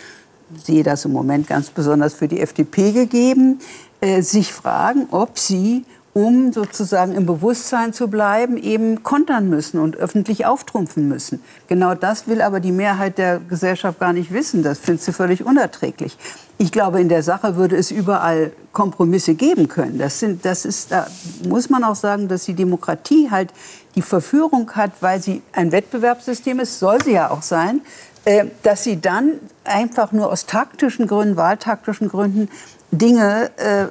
[0.63, 3.61] sehe das im Moment ganz besonders für die FDP gegeben,
[4.01, 9.97] äh, sich fragen, ob sie um sozusagen im Bewusstsein zu bleiben, eben kontern müssen und
[9.97, 11.43] öffentlich auftrumpfen müssen.
[11.69, 14.63] Genau das will aber die Mehrheit der Gesellschaft gar nicht wissen.
[14.63, 16.19] Das findet sie völlig unerträglich.
[16.59, 19.99] Ich glaube, in der Sache würde es überall Kompromisse geben können.
[19.99, 21.07] Das, sind, das ist, da
[21.49, 23.53] muss man auch sagen, dass die Demokratie halt
[23.95, 27.81] die Verführung hat, weil sie ein Wettbewerbssystem ist, soll sie ja auch sein,
[28.25, 29.33] äh, dass sie dann
[29.65, 32.49] einfach nur aus taktischen Gründen, wahltaktischen Gründen
[32.93, 33.87] Dinge äh,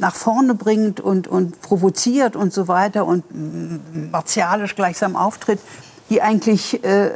[0.00, 3.24] nach vorne bringt und, und provoziert und so weiter und
[4.10, 5.60] martialisch gleichsam auftritt,
[6.10, 7.10] die eigentlich äh,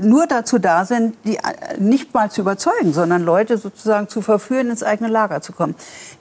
[0.00, 1.40] nur dazu da sind, die äh,
[1.80, 5.74] nicht mal zu überzeugen, sondern Leute sozusagen zu verführen, ins eigene Lager zu kommen.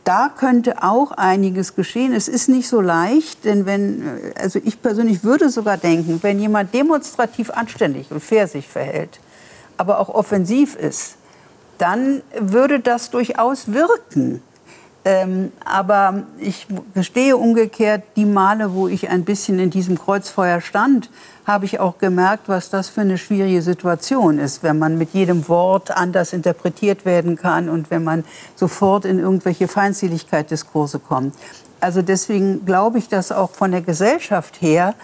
[0.04, 2.12] Da könnte auch einiges geschehen.
[2.12, 6.40] Es ist nicht so leicht, denn wenn, äh, also ich persönlich würde sogar denken, wenn
[6.40, 9.20] jemand demonstrativ anständig und fair sich verhält,
[9.78, 11.19] aber auch offensiv ist,
[11.80, 14.42] dann würde das durchaus wirken.
[15.06, 21.10] Ähm, aber ich gestehe umgekehrt, die Male, wo ich ein bisschen in diesem Kreuzfeuer stand,
[21.46, 25.48] habe ich auch gemerkt, was das für eine schwierige Situation ist, wenn man mit jedem
[25.48, 31.34] Wort anders interpretiert werden kann und wenn man sofort in irgendwelche Feindseligkeit-Diskurse kommt.
[31.80, 34.96] Also deswegen glaube ich, dass auch von der Gesellschaft her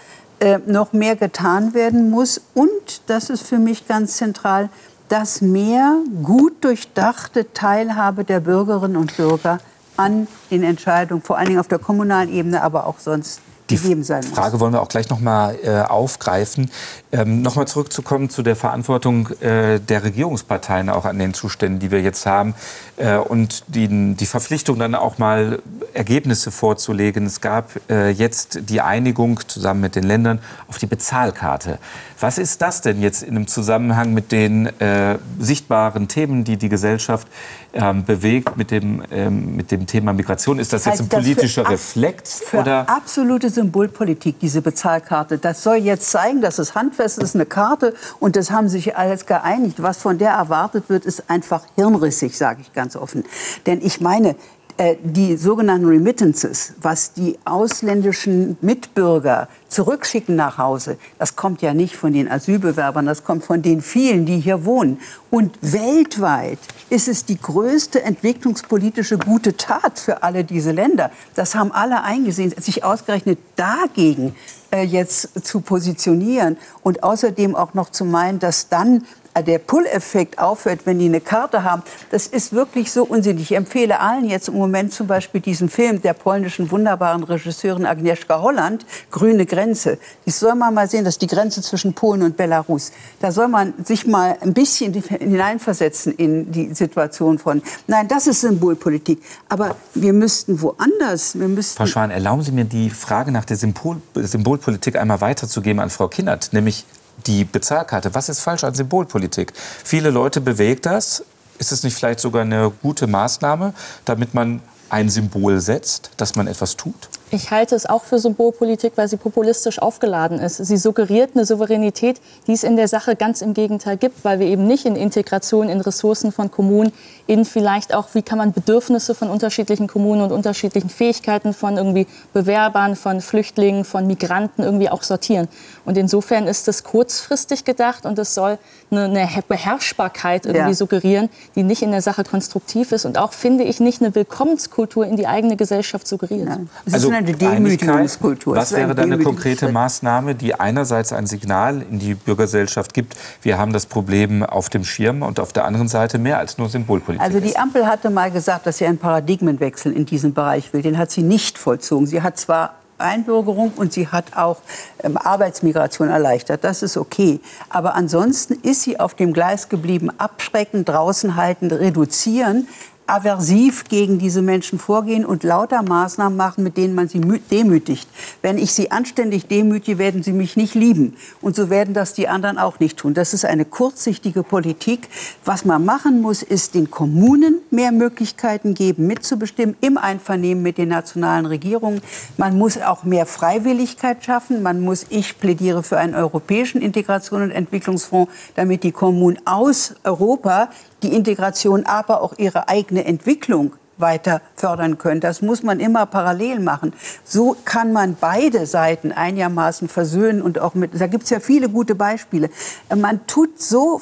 [0.42, 2.42] äh, noch mehr getan werden muss.
[2.54, 4.70] Und das ist für mich ganz zentral,
[5.10, 9.60] dass mehr gut durchdachte Teilhabe der Bürgerinnen und Bürger
[9.98, 14.60] an den Entscheidungen, vor allen Dingen auf der kommunalen Ebene, aber auch sonst die Frage
[14.60, 16.70] wollen wir auch gleich noch mal äh, aufgreifen.
[17.16, 21.90] Ähm, noch mal zurückzukommen zu der Verantwortung äh, der Regierungsparteien auch an den Zuständen, die
[21.90, 22.56] wir jetzt haben
[22.98, 25.62] äh, und die, die Verpflichtung dann auch mal
[25.94, 27.26] Ergebnisse vorzulegen.
[27.26, 31.80] Es gab äh, jetzt die Einigung zusammen mit den Ländern auf die Bezahlkarte.
[32.20, 36.70] Was ist das denn jetzt in einem Zusammenhang mit den äh, sichtbaren Themen, die die
[36.70, 37.28] Gesellschaft
[37.74, 40.60] ähm, bewegt, mit dem, ähm, mit dem Thema Migration?
[40.60, 42.42] Ist das jetzt ein politischer Reflex?
[42.46, 42.90] Für oder?
[42.90, 45.38] absolute Symbolpolitik, diese Bezahlkarte.
[45.38, 49.26] Das soll jetzt zeigen, dass es handfest ist, eine Karte und das haben sich alles
[49.26, 49.82] geeinigt.
[49.82, 53.24] Was von der erwartet wird, ist einfach hirnrissig, sage ich ganz offen.
[53.66, 54.36] Denn ich meine,
[54.78, 61.96] äh, die sogenannten Remittances, was die ausländischen Mitbürger zurückschicken nach Hause, das kommt ja nicht
[61.96, 65.00] von den Asylbewerbern, das kommt von den vielen, die hier wohnen.
[65.30, 71.12] Und weltweit ist es die größte entwicklungspolitische gute Tat für alle diese Länder.
[71.36, 74.36] Das haben alle eingesehen, sich ausgerechnet dagegen
[74.84, 79.06] jetzt zu positionieren und außerdem auch noch zu meinen, dass dann
[79.42, 83.52] der Pull-Effekt aufhört, wenn die eine Karte haben, das ist wirklich so unsinnig.
[83.52, 88.42] Ich empfehle allen jetzt im Moment zum Beispiel diesen Film der polnischen wunderbaren Regisseurin Agnieszka
[88.42, 89.98] Holland, Grüne Grenze.
[90.26, 92.92] Das soll man mal sehen, das ist die Grenze zwischen Polen und Belarus.
[93.20, 98.42] Da soll man sich mal ein bisschen hineinversetzen in die Situation von, nein, das ist
[98.42, 99.22] Symbolpolitik.
[99.50, 101.78] Aber wir müssten woanders, wir müssten...
[101.78, 106.08] Frau Schwan, erlauben Sie mir die Frage nach der Symbol Symbolpolitik einmal weiterzugeben an Frau
[106.08, 106.86] Kinnert, nämlich
[107.28, 108.14] die Bezahlkarte.
[108.14, 109.54] Was ist falsch an Symbolpolitik?
[109.84, 111.24] Viele Leute bewegt das.
[111.58, 116.48] Ist es nicht vielleicht sogar eine gute Maßnahme, damit man ein Symbol setzt, dass man
[116.48, 117.10] etwas tut?
[117.36, 120.56] Ich halte es auch für Symbolpolitik, weil sie populistisch aufgeladen ist.
[120.56, 124.48] Sie suggeriert eine Souveränität, die es in der Sache ganz im Gegenteil gibt, weil wir
[124.48, 126.94] eben nicht in Integration, in Ressourcen von Kommunen,
[127.28, 132.08] in vielleicht auch, wie kann man Bedürfnisse von unterschiedlichen Kommunen und unterschiedlichen Fähigkeiten von irgendwie
[132.32, 135.50] Bewerbern, von Flüchtlingen, von Migranten irgendwie auch sortieren.
[135.84, 138.58] Und insofern ist es kurzfristig gedacht und es soll
[138.92, 140.74] eine, eine Beherrschbarkeit irgendwie ja.
[140.74, 145.06] suggerieren, die nicht in der Sache konstruktiv ist und auch, finde ich, nicht eine Willkommenskultur
[145.06, 146.48] in die eigene Gesellschaft suggeriert.
[146.48, 146.60] Ja.
[146.92, 148.56] Also eine Demütigungskultur.
[148.56, 153.58] Was wäre dann eine konkrete Maßnahme, die einerseits ein Signal in die Bürgergesellschaft gibt, wir
[153.58, 157.22] haben das Problem auf dem Schirm und auf der anderen Seite mehr als nur Symbolpolitik?
[157.26, 160.82] Also die Ampel hatte mal gesagt, dass sie einen Paradigmenwechsel in diesem Bereich will.
[160.82, 162.08] Den hat sie nicht vollzogen.
[162.08, 164.58] Sie hat zwar Einbürgerung und sie hat auch
[165.04, 166.64] ähm, Arbeitsmigration erleichtert.
[166.64, 167.40] Das ist okay.
[167.70, 172.68] Aber ansonsten ist sie auf dem Gleis geblieben, abschrecken, draußen halten, reduzieren
[173.08, 178.08] aversiv gegen diese Menschen vorgehen und lauter Maßnahmen machen, mit denen man sie demütigt.
[178.42, 181.16] Wenn ich sie anständig demütige, werden sie mich nicht lieben.
[181.42, 183.14] Und so werden das die anderen auch nicht tun.
[183.14, 185.08] Das ist eine kurzsichtige Politik.
[185.44, 190.90] Was man machen muss, ist den Kommunen mehr Möglichkeiten geben, mitzubestimmen, im Einvernehmen mit den
[190.90, 192.02] nationalen Regierungen.
[192.38, 194.64] Man muss auch mehr Freiwilligkeit schaffen.
[194.64, 200.70] Man muss, ich plädiere für einen europäischen Integration und Entwicklungsfonds, damit die Kommunen aus Europa
[201.04, 205.22] die Integration, aber auch ihre eigene Entwicklung weiter fördern können.
[205.22, 206.94] Das muss man immer parallel machen.
[207.24, 211.70] So kann man beide Seiten einigermaßen versöhnen und auch mit, da gibt es ja viele
[211.70, 212.50] gute Beispiele.
[212.94, 214.02] Man tut so,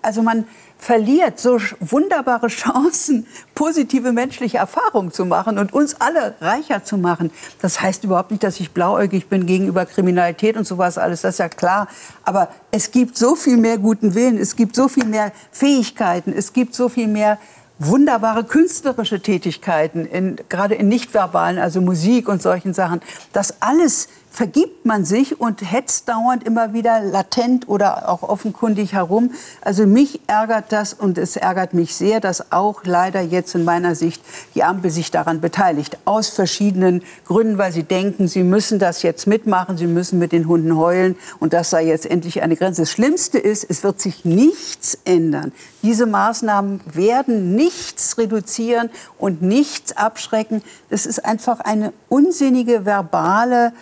[0.00, 0.46] also man,
[0.82, 7.30] verliert so wunderbare Chancen, positive menschliche Erfahrungen zu machen und uns alle reicher zu machen.
[7.60, 11.38] Das heißt überhaupt nicht, dass ich blauäugig bin gegenüber Kriminalität und sowas alles, das ist
[11.38, 11.86] ja klar.
[12.24, 16.52] Aber es gibt so viel mehr guten Willen, es gibt so viel mehr Fähigkeiten, es
[16.52, 17.38] gibt so viel mehr
[17.78, 23.00] wunderbare künstlerische Tätigkeiten, in, gerade in nichtverbalen, also Musik und solchen Sachen.
[23.32, 29.30] Das alles vergibt man sich und hetzt dauernd immer wieder latent oder auch offenkundig herum.
[29.60, 33.94] Also mich ärgert das und es ärgert mich sehr, dass auch leider jetzt in meiner
[33.94, 34.22] Sicht
[34.54, 35.98] die Ampel sich daran beteiligt.
[36.06, 40.48] Aus verschiedenen Gründen, weil sie denken, sie müssen das jetzt mitmachen, sie müssen mit den
[40.48, 42.82] Hunden heulen und das sei jetzt endlich eine Grenze.
[42.82, 45.52] Das Schlimmste ist, es wird sich nichts ändern.
[45.82, 50.62] Diese Maßnahmen werden nichts reduzieren und nichts abschrecken.
[50.88, 53.72] Das ist einfach eine unsinnige verbale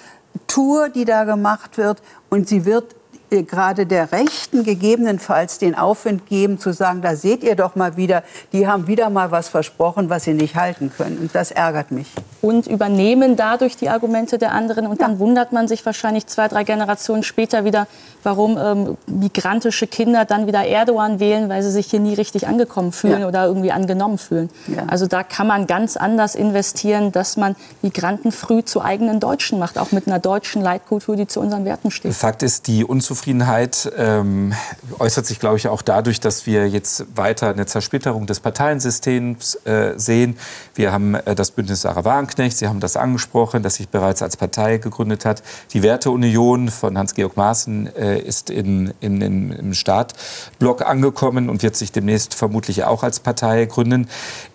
[0.51, 2.03] Tour, die da gemacht wird.
[2.29, 2.97] Und sie wird
[3.31, 8.23] gerade der Rechten gegebenenfalls den Aufwind geben, zu sagen, da seht ihr doch mal wieder,
[8.53, 11.19] die haben wieder mal was versprochen, was sie nicht halten können.
[11.19, 12.09] Und das ärgert mich.
[12.43, 14.87] Und übernehmen dadurch die Argumente der anderen.
[14.87, 17.87] Und dann wundert man sich wahrscheinlich zwei, drei Generationen später wieder,
[18.23, 22.93] warum ähm, migrantische Kinder dann wieder Erdogan wählen, weil sie sich hier nie richtig angekommen
[22.93, 23.29] fühlen ja.
[23.29, 24.51] oder irgendwie angenommen fühlen.
[24.67, 24.85] Ja.
[24.89, 29.79] Also da kann man ganz anders investieren, dass man Migranten früh zu eigenen Deutschen macht,
[29.79, 32.15] auch mit einer deutschen Leitkultur, die zu unseren Werten steht.
[32.15, 34.55] Fakt ist, die Unzufriedenheit Unzufriedenheit ähm,
[34.99, 39.93] äußert sich, glaube ich, auch dadurch, dass wir jetzt weiter eine Zersplitterung des Parteiensystems äh,
[39.97, 40.39] sehen.
[40.75, 44.39] Wir haben äh, das Bündnis Sarah Wagenknecht, Sie haben das angesprochen, das sich bereits als
[44.39, 45.43] Partei gegründet hat.
[45.75, 51.77] Die Werteunion von Hans-Georg Maaßen äh, ist in, in, in, im Startblock angekommen und wird
[51.77, 54.09] sich demnächst vermutlich auch als Partei gründen.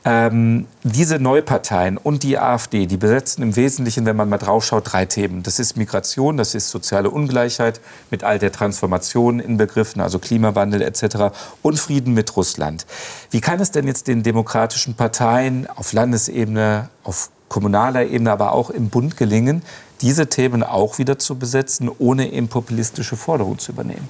[0.08, 5.06] Ähm, diese Neuparteien und die AfD, die besetzen im Wesentlichen, wenn man mal draufschaut, drei
[5.06, 5.42] Themen.
[5.42, 11.36] Das ist Migration, das ist soziale Ungleichheit mit all der Transformation inbegriffen, also Klimawandel etc.
[11.64, 12.86] und Frieden mit Russland.
[13.32, 18.70] Wie kann es denn jetzt den demokratischen Parteien auf Landesebene, auf kommunaler Ebene, aber auch
[18.70, 19.64] im Bund gelingen,
[20.02, 24.08] diese Themen auch wieder zu besetzen, ohne eben populistische Forderungen zu übernehmen?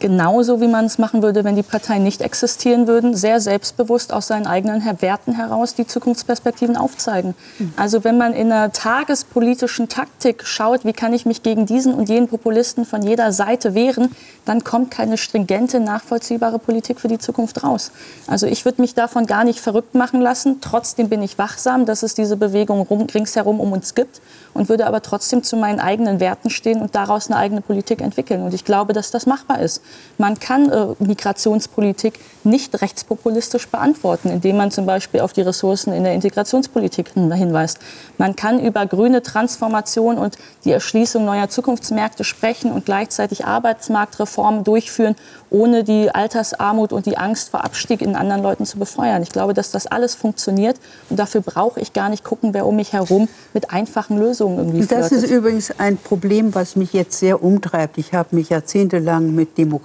[0.00, 4.26] Genauso wie man es machen würde, wenn die Parteien nicht existieren würden, sehr selbstbewusst aus
[4.26, 7.34] seinen eigenen Werten heraus die Zukunftsperspektiven aufzeigen.
[7.76, 12.08] Also wenn man in einer tagespolitischen Taktik schaut, wie kann ich mich gegen diesen und
[12.08, 17.64] jenen Populisten von jeder Seite wehren, dann kommt keine stringente, nachvollziehbare Politik für die Zukunft
[17.64, 17.90] raus.
[18.26, 20.60] Also ich würde mich davon gar nicht verrückt machen lassen.
[20.60, 24.20] Trotzdem bin ich wachsam, dass es diese Bewegung rum, ringsherum um uns gibt
[24.54, 28.42] und würde aber trotzdem zu meinen eigenen Werten stehen und daraus eine eigene Politik entwickeln.
[28.42, 29.82] Und ich glaube, dass das machbar ist.
[30.18, 36.04] Man kann äh, Migrationspolitik nicht rechtspopulistisch beantworten, indem man zum Beispiel auf die Ressourcen in
[36.04, 37.78] der Integrationspolitik hinweist.
[38.18, 45.16] Man kann über grüne Transformation und die Erschließung neuer Zukunftsmärkte sprechen und gleichzeitig Arbeitsmarktreformen durchführen,
[45.50, 49.22] ohne die Altersarmut und die Angst vor Abstieg in anderen Leuten zu befeuern.
[49.22, 50.76] Ich glaube, dass das alles funktioniert
[51.10, 54.86] und dafür brauche ich gar nicht gucken, wer um mich herum mit einfachen Lösungen irgendwie
[54.86, 57.98] Das ist übrigens ein Problem, was mich jetzt sehr umtreibt.
[57.98, 59.75] Ich habe mich jahrzehntelang mit Demokratie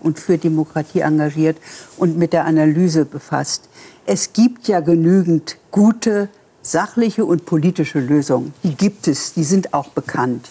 [0.00, 1.56] und für Demokratie engagiert
[1.96, 3.68] und mit der Analyse befasst.
[4.06, 6.28] Es gibt ja genügend gute,
[6.62, 8.52] sachliche und politische Lösungen.
[8.62, 10.48] Die gibt es, die sind auch bekannt.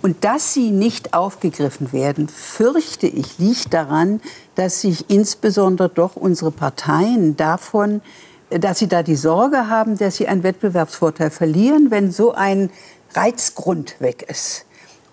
[0.00, 4.20] Und dass sie nicht aufgegriffen werden, fürchte ich, liegt daran,
[4.54, 8.00] dass sich insbesondere doch unsere Parteien davon,
[8.50, 12.70] dass sie da die Sorge haben, dass sie einen Wettbewerbsvorteil verlieren, wenn so ein
[13.14, 14.66] Reizgrund weg ist.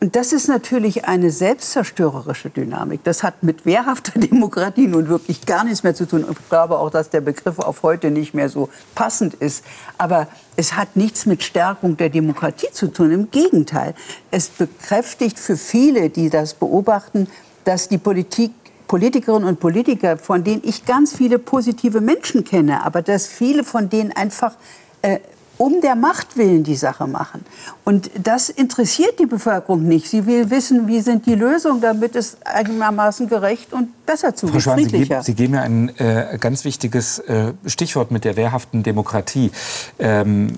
[0.05, 3.03] Und das ist natürlich eine selbstzerstörerische Dynamik.
[3.03, 6.23] Das hat mit wehrhafter Demokratie nun wirklich gar nichts mehr zu tun.
[6.29, 9.65] Ich glaube auch, dass der Begriff auf heute nicht mehr so passend ist.
[9.97, 10.27] Aber
[10.57, 13.09] es hat nichts mit Stärkung der Demokratie zu tun.
[13.09, 13.95] Im Gegenteil.
[14.29, 17.27] Es bekräftigt für viele, die das beobachten,
[17.63, 18.51] dass die Politik
[18.85, 23.89] Politikerinnen und Politiker, von denen ich ganz viele positive Menschen kenne, aber dass viele von
[23.89, 24.53] denen einfach
[25.01, 25.17] äh,
[25.57, 27.45] um der Macht willen die Sache machen.
[27.83, 30.09] Und das interessiert die Bevölkerung nicht.
[30.09, 34.59] Sie will wissen, wie sind die Lösungen, damit es einigermaßen gerecht und besser zugeht, Frau
[34.59, 38.83] Schwan, Sie geben, Sie geben ja ein äh, ganz wichtiges äh, Stichwort mit der wehrhaften
[38.83, 39.51] Demokratie.
[39.99, 40.53] Ähm,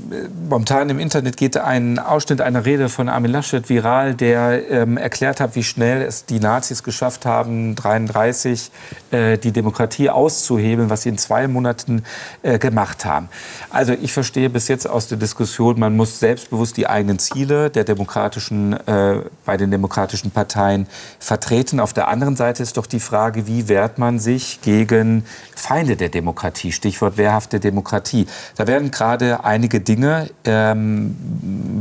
[0.50, 5.40] momentan im Internet geht ein Ausschnitt einer Rede von Armin Laschet viral, der ähm, erklärt
[5.40, 8.72] hat, wie schnell es die Nazis geschafft haben, 33
[9.12, 12.04] äh, die Demokratie auszuhebeln, was sie in zwei Monaten
[12.42, 13.30] äh, gemacht haben.
[13.70, 17.84] Also ich verstehe bis jetzt aus der Diskussion, man muss selbstbewusst die eigenen Ziele der
[17.84, 20.88] demokratischen, äh, bei den demokratischen Parteien
[21.20, 21.80] vertreten.
[21.80, 25.26] Auf der anderen Seite ist doch die Frage, wie wehrt man sich gegen
[25.56, 26.72] Feinde der Demokratie?
[26.72, 28.28] Stichwort wehrhafte Demokratie.
[28.56, 31.16] Da werden gerade einige Dinge ähm,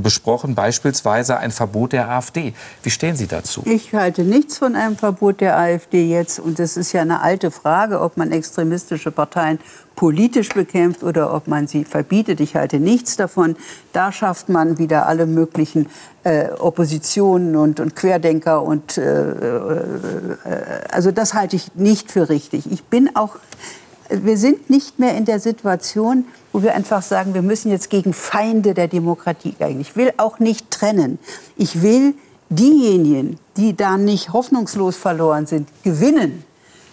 [0.02, 2.54] besprochen, beispielsweise ein Verbot der AfD.
[2.82, 3.62] Wie stehen Sie dazu?
[3.64, 6.38] Ich halte nichts von einem Verbot der AfD jetzt.
[6.38, 9.58] Und es ist ja eine alte Frage, ob man extremistische Parteien
[9.96, 12.40] politisch bekämpft oder ob man sie verbietet.
[12.40, 13.56] Ich halte nichts davon.
[13.92, 15.88] Da schafft man wieder alle möglichen
[16.22, 18.62] äh, Oppositionen und, und, Querdenker.
[18.62, 20.36] Und, äh, äh,
[20.90, 22.70] also das halte ich nicht für richtig.
[22.70, 23.36] Ich bin auch,
[24.10, 28.12] wir sind nicht mehr in der Situation, wo wir einfach sagen, wir müssen jetzt gegen
[28.12, 29.80] Feinde der Demokratie gehen.
[29.80, 31.18] Ich will auch nicht trennen.
[31.56, 32.14] Ich will
[32.50, 36.44] diejenigen, die da nicht hoffnungslos verloren sind, gewinnen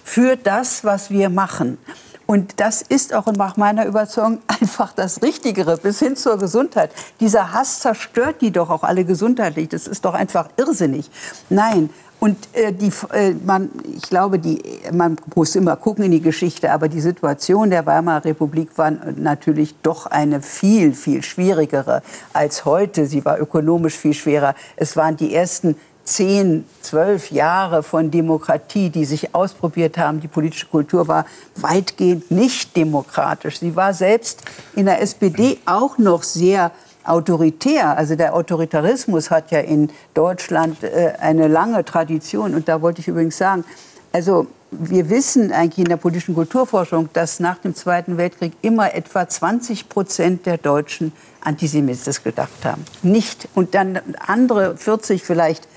[0.03, 1.77] für das, was wir machen.
[2.25, 6.91] Und das ist auch nach meiner Überzeugung einfach das Richtigere bis hin zur Gesundheit.
[7.19, 9.69] Dieser Hass zerstört die doch auch alle gesundheitlich.
[9.69, 11.09] Das ist doch einfach irrsinnig.
[11.49, 11.89] Nein.
[12.23, 14.63] Und äh, die, äh, man, ich glaube, die,
[14.93, 19.75] man muss immer gucken in die Geschichte, aber die Situation der Weimarer Republik war natürlich
[19.83, 22.01] doch eine viel, viel schwierigere
[22.31, 23.07] als heute.
[23.07, 24.55] Sie war ökonomisch viel schwerer.
[24.77, 30.19] Es waren die ersten zehn, zwölf Jahre von Demokratie, die sich ausprobiert haben.
[30.19, 31.25] Die politische Kultur war
[31.55, 33.59] weitgehend nicht demokratisch.
[33.59, 34.41] Sie war selbst
[34.75, 36.71] in der SPD auch noch sehr
[37.05, 37.97] autoritär.
[37.97, 42.53] Also der Autoritarismus hat ja in Deutschland äh, eine lange Tradition.
[42.53, 43.63] Und da wollte ich übrigens sagen,
[44.11, 49.27] also wir wissen eigentlich in der politischen Kulturforschung, dass nach dem Zweiten Weltkrieg immer etwa
[49.27, 52.83] 20 Prozent der Deutschen antisemitisch gedacht haben.
[53.03, 53.47] Nicht.
[53.53, 55.67] Und dann andere 40 vielleicht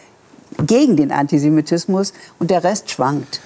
[0.64, 3.40] gegen den Antisemitismus und der Rest schwankt.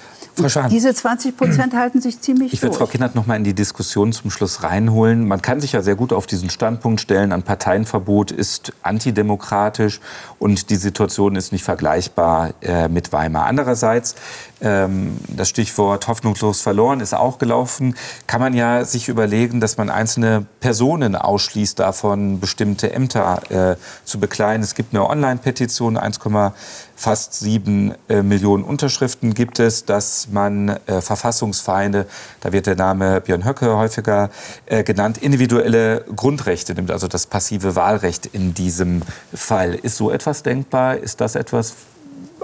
[0.69, 4.13] diese 20 Prozent halten sich ziemlich Ich würde Frau Kindert noch mal in die Diskussion
[4.13, 5.27] zum Schluss reinholen.
[5.27, 9.99] Man kann sich ja sehr gut auf diesen Standpunkt stellen, ein Parteienverbot ist antidemokratisch
[10.39, 13.45] und die Situation ist nicht vergleichbar äh, mit Weimar.
[13.45, 14.15] Andererseits
[14.61, 17.95] das Stichwort hoffnungslos verloren ist auch gelaufen,
[18.27, 24.19] kann man ja sich überlegen, dass man einzelne Personen ausschließt davon, bestimmte Ämter äh, zu
[24.19, 24.61] bekleiden.
[24.61, 26.19] Es gibt eine Online-Petition, 1,
[27.01, 32.05] fast sieben äh, Millionen Unterschriften gibt es, dass man äh, Verfassungsfeinde,
[32.41, 34.29] da wird der Name Björn Höcke häufiger
[34.67, 39.01] äh, genannt, individuelle Grundrechte nimmt, also das passive Wahlrecht in diesem
[39.33, 39.73] Fall.
[39.73, 40.97] Ist so etwas denkbar?
[40.97, 41.73] Ist das etwas,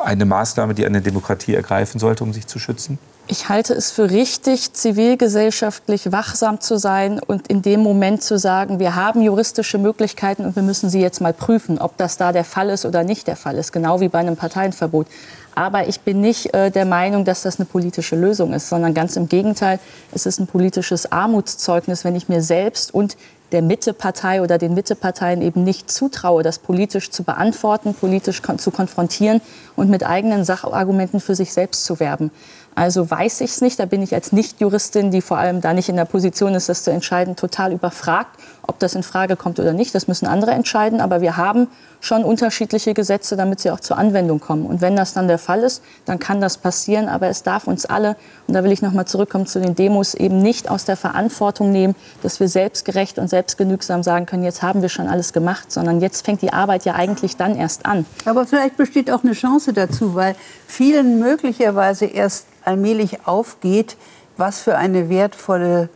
[0.02, 3.00] eine Maßnahme, die eine Demokratie ergreifen sollte, um sich zu schützen?
[3.30, 8.80] Ich halte es für richtig, zivilgesellschaftlich wachsam zu sein und in dem Moment zu sagen,
[8.80, 12.46] wir haben juristische Möglichkeiten und wir müssen sie jetzt mal prüfen, ob das da der
[12.46, 15.08] Fall ist oder nicht der Fall ist, genau wie bei einem Parteienverbot.
[15.56, 19.18] Aber ich bin nicht äh, der Meinung, dass das eine politische Lösung ist, sondern ganz
[19.18, 19.80] im Gegenteil,
[20.14, 23.18] es ist ein politisches Armutszeugnis, wenn ich mir selbst und
[23.52, 28.72] der Mittepartei oder den Mitteparteien eben nicht zutraue, das politisch zu beantworten, politisch kon zu
[28.72, 29.42] konfrontieren
[29.76, 32.32] und mit eigenen Sachargumenten für sich selbst zu werben.
[32.76, 33.80] Also weiß ich es nicht.
[33.80, 36.84] Da bin ich als Nicht-Juristin, die vor allem da nicht in der Position ist, das
[36.84, 39.96] zu entscheiden, total überfragt, ob das in Frage kommt oder nicht.
[39.96, 41.02] Das müssen andere entscheiden.
[41.02, 41.68] Aber wir haben
[42.00, 44.66] schon unterschiedliche Gesetze, damit sie auch zur Anwendung kommen.
[44.66, 47.10] Und wenn das dann der Fall ist, dann kann das passieren.
[47.10, 48.16] Aber es darf uns alle,
[48.48, 51.72] und da will ich noch mal zurückkommen zu den Demos, eben nicht aus der Verantwortung
[51.72, 56.02] nehmen, dass wir selbstgerecht und selbstgenügsam sagen können, jetzt haben wir schon alles gemacht, sondern
[56.02, 58.06] jetzt fängt die Arbeit ja eigentlich dann erst an.
[58.26, 60.36] Aber vielleicht besteht auch eine Chance dazu, weil
[60.68, 63.98] vielen möglicherweise erst allmählich aufgeht,
[64.36, 65.90] was für eine wertvolle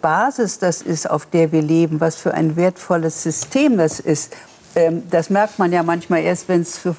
[0.00, 4.34] Basis das ist, auf der wir leben, was für ein wertvolles System das ist.
[4.74, 6.92] Ähm, das merkt man ja manchmal erst, wenn es äh,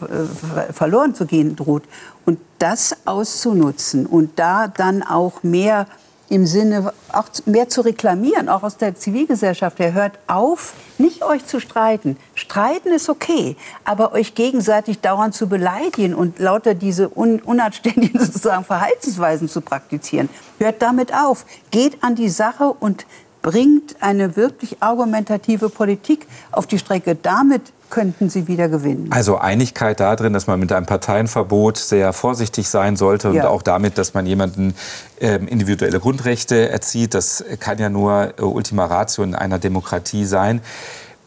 [0.73, 1.83] verloren zu gehen droht.
[2.25, 5.87] Und das auszunutzen und da dann auch mehr
[6.29, 9.93] im Sinne auch mehr zu reklamieren, auch aus der Zivilgesellschaft her.
[9.93, 12.17] Hört auf, nicht euch zu streiten.
[12.35, 18.63] Streiten ist okay, aber euch gegenseitig dauernd zu beleidigen und lauter diese un unanständigen sozusagen
[18.63, 20.29] Verhaltensweisen zu praktizieren.
[20.59, 21.45] Hört damit auf.
[21.71, 23.05] Geht an die Sache und
[23.41, 27.15] bringt eine wirklich argumentative Politik auf die Strecke.
[27.15, 29.07] Damit könnten sie wieder gewinnen.
[29.11, 33.49] Also Einigkeit darin, dass man mit einem Parteienverbot sehr vorsichtig sein sollte und ja.
[33.49, 34.75] auch damit, dass man jemanden
[35.19, 37.13] äh, individuelle Grundrechte erzieht.
[37.13, 40.61] Das kann ja nur äh, Ultima Ratio in einer Demokratie sein.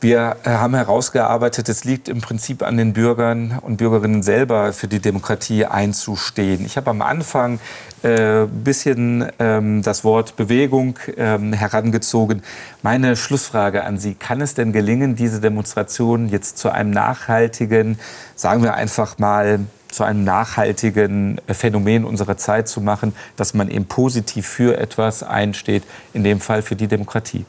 [0.02, 4.88] Wir äh, haben herausgearbeitet, es liegt im Prinzip an den Bürgern und Bürgerinnen selber, für
[4.88, 6.66] die Demokratie einzustehen.
[6.66, 7.60] Ich habe am Anfang
[8.02, 12.42] äh, bisschen ähm, das Wort Bewegung ähm, herangezogen.
[12.82, 17.96] Meine Schlussfrage an Sie, kann es denn gelingen, diese Demonstration jetzt zu einem nachhaltigen,
[18.34, 23.84] sagen wir einfach mal, zu einem nachhaltigen Phänomen unserer Zeit zu machen, dass man eben
[23.84, 27.44] positiv für etwas einsteht, in dem Fall für die Demokratie?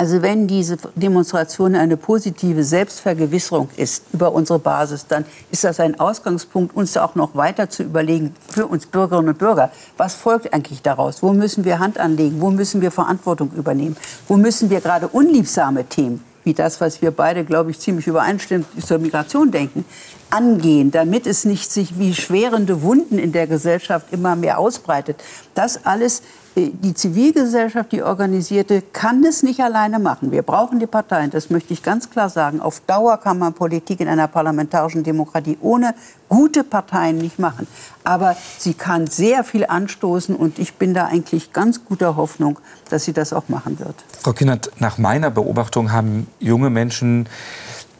[0.00, 6.00] Also wenn diese Demonstration eine positive Selbstvergewisserung ist über unsere Basis, dann ist das ein
[6.00, 9.70] Ausgangspunkt, uns auch noch weiter zu überlegen für uns Bürgerinnen und Bürger.
[9.98, 11.22] Was folgt eigentlich daraus?
[11.22, 12.40] Wo müssen wir Hand anlegen?
[12.40, 13.94] Wo müssen wir Verantwortung übernehmen?
[14.26, 18.68] Wo müssen wir gerade unliebsame Themen, wie das, was wir beide, glaube ich, ziemlich übereinstimmend
[18.82, 19.84] zur Migration denken,
[20.30, 25.22] angehen, damit es nicht sich wie schwerende Wunden in der Gesellschaft immer mehr ausbreitet.
[25.54, 26.22] Das alles
[26.56, 30.32] die Zivilgesellschaft, die organisierte, kann es nicht alleine machen.
[30.32, 32.60] Wir brauchen die Parteien, das möchte ich ganz klar sagen.
[32.60, 35.94] Auf Dauer kann man Politik in einer parlamentarischen Demokratie ohne
[36.28, 37.66] gute Parteien nicht machen.
[38.02, 43.04] Aber sie kann sehr viel anstoßen und ich bin da eigentlich ganz guter Hoffnung, dass
[43.04, 43.94] sie das auch machen wird.
[44.20, 47.28] Frau Kinnert, nach meiner Beobachtung haben junge Menschen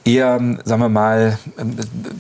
[0.05, 1.39] eher, sagen wir mal,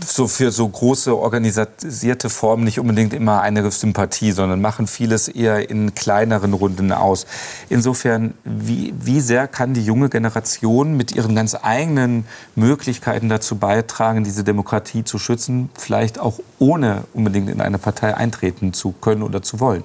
[0.06, 5.70] so für so große organisierte Formen nicht unbedingt immer eine Sympathie, sondern machen vieles eher
[5.70, 7.26] in kleineren Runden aus.
[7.68, 12.24] Insofern, wie, wie sehr kann die junge Generation mit ihren ganz eigenen
[12.54, 18.72] Möglichkeiten dazu beitragen, diese Demokratie zu schützen, vielleicht auch ohne unbedingt in eine Partei eintreten
[18.72, 19.84] zu können oder zu wollen?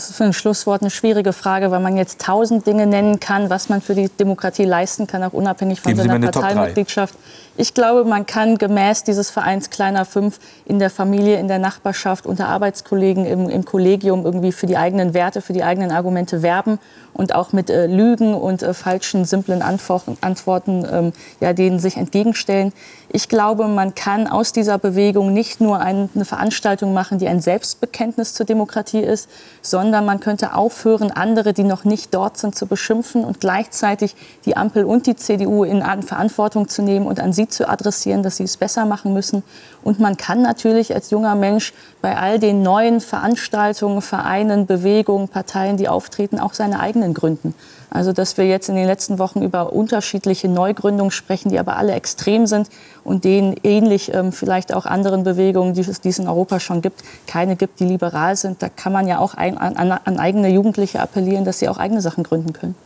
[0.00, 3.50] Das ist für ein Schlusswort eine schwierige Frage, weil man jetzt tausend Dinge nennen kann,
[3.50, 7.14] was man für die Demokratie leisten kann, auch unabhängig von Geben seiner Parteimitgliedschaft.
[7.60, 12.24] Ich glaube, man kann gemäß dieses Vereins Kleiner Fünf in der Familie, in der Nachbarschaft,
[12.24, 16.78] unter Arbeitskollegen, im, im Kollegium irgendwie für die eigenen Werte, für die eigenen Argumente werben
[17.12, 22.72] und auch mit äh, Lügen und äh, falschen, simplen Antworten, ähm, ja, denen sich entgegenstellen.
[23.12, 28.32] Ich glaube, man kann aus dieser Bewegung nicht nur eine Veranstaltung machen, die ein Selbstbekenntnis
[28.32, 29.28] zur Demokratie ist,
[29.60, 34.56] sondern man könnte aufhören, andere, die noch nicht dort sind, zu beschimpfen und gleichzeitig die
[34.56, 38.44] Ampel und die CDU in Verantwortung zu nehmen und an sie zu adressieren, dass sie
[38.44, 39.42] es besser machen müssen.
[39.82, 45.76] Und man kann natürlich als junger Mensch bei all den neuen Veranstaltungen, Vereinen, Bewegungen, Parteien,
[45.76, 47.54] die auftreten, auch seine eigenen gründen.
[47.90, 51.92] Also dass wir jetzt in den letzten Wochen über unterschiedliche Neugründungen sprechen, die aber alle
[51.92, 52.68] extrem sind
[53.02, 56.82] und denen ähnlich ähm, vielleicht auch anderen Bewegungen, die es, die es in Europa schon
[56.82, 58.62] gibt, keine gibt, die liberal sind.
[58.62, 62.00] Da kann man ja auch ein, an, an eigene Jugendliche appellieren, dass sie auch eigene
[62.00, 62.76] Sachen gründen können.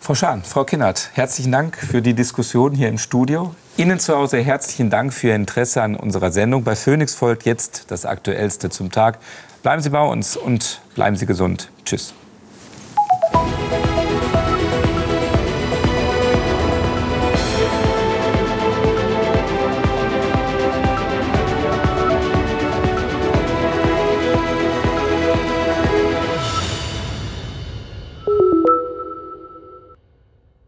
[0.00, 3.54] Frau Schahn, Frau Kinnert, herzlichen Dank für die Diskussion hier im Studio.
[3.78, 6.62] Ihnen zu Hause herzlichen Dank für Ihr Interesse an unserer Sendung.
[6.62, 9.18] Bei Phoenix folgt jetzt das Aktuellste zum Tag.
[9.62, 11.70] Bleiben Sie bei uns und bleiben Sie gesund.
[11.86, 12.12] Tschüss.